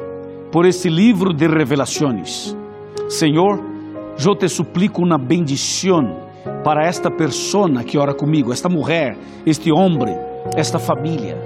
por 0.52 0.66
esse 0.66 0.90
livro 0.90 1.34
de 1.34 1.48
revelações. 1.48 2.56
Senhor, 3.08 3.64
eu 4.26 4.36
te 4.36 4.48
suplico 4.48 5.02
uma 5.02 5.18
bendição 5.18 6.25
para 6.66 6.88
esta 6.88 7.12
pessoa 7.12 7.84
que 7.84 7.96
ora 7.96 8.16
comigo, 8.16 8.52
esta 8.52 8.68
mulher, 8.68 9.16
este 9.46 9.72
homem, 9.72 10.18
esta 10.58 10.80
família. 10.80 11.38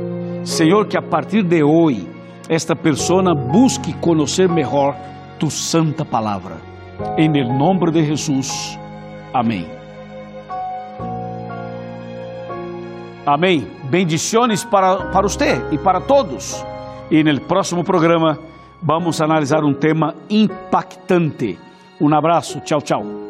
Senhor, 0.46 0.88
que 0.88 0.98
a 0.98 1.02
partir 1.02 1.44
de 1.44 1.62
hoje 1.62 2.08
esta 2.48 2.74
pessoa 2.74 3.36
busque 3.36 3.92
conhecer 3.96 4.48
melhor 4.48 4.96
tu 5.38 5.52
santa 5.52 6.06
palavra. 6.06 6.56
Em 7.18 7.28
nome 7.30 7.92
de 7.92 8.06
Jesus. 8.06 8.80
Amém. 9.34 9.68
Amém. 13.26 13.68
Bendiciones 13.90 14.64
para, 14.64 15.12
para 15.12 15.28
você 15.28 15.62
e 15.70 15.78
para 15.78 16.00
todos. 16.00 16.66
E 17.12 17.22
no 17.26 17.42
próximo 17.42 17.84
programa 17.84 18.40
vamos 18.82 19.20
analisar 19.20 19.66
um 19.66 19.74
tema 19.74 20.16
impactante. 20.30 21.60
Um 22.00 22.16
abraço. 22.16 22.62
Tchau, 22.62 22.82
tchau. 22.82 23.29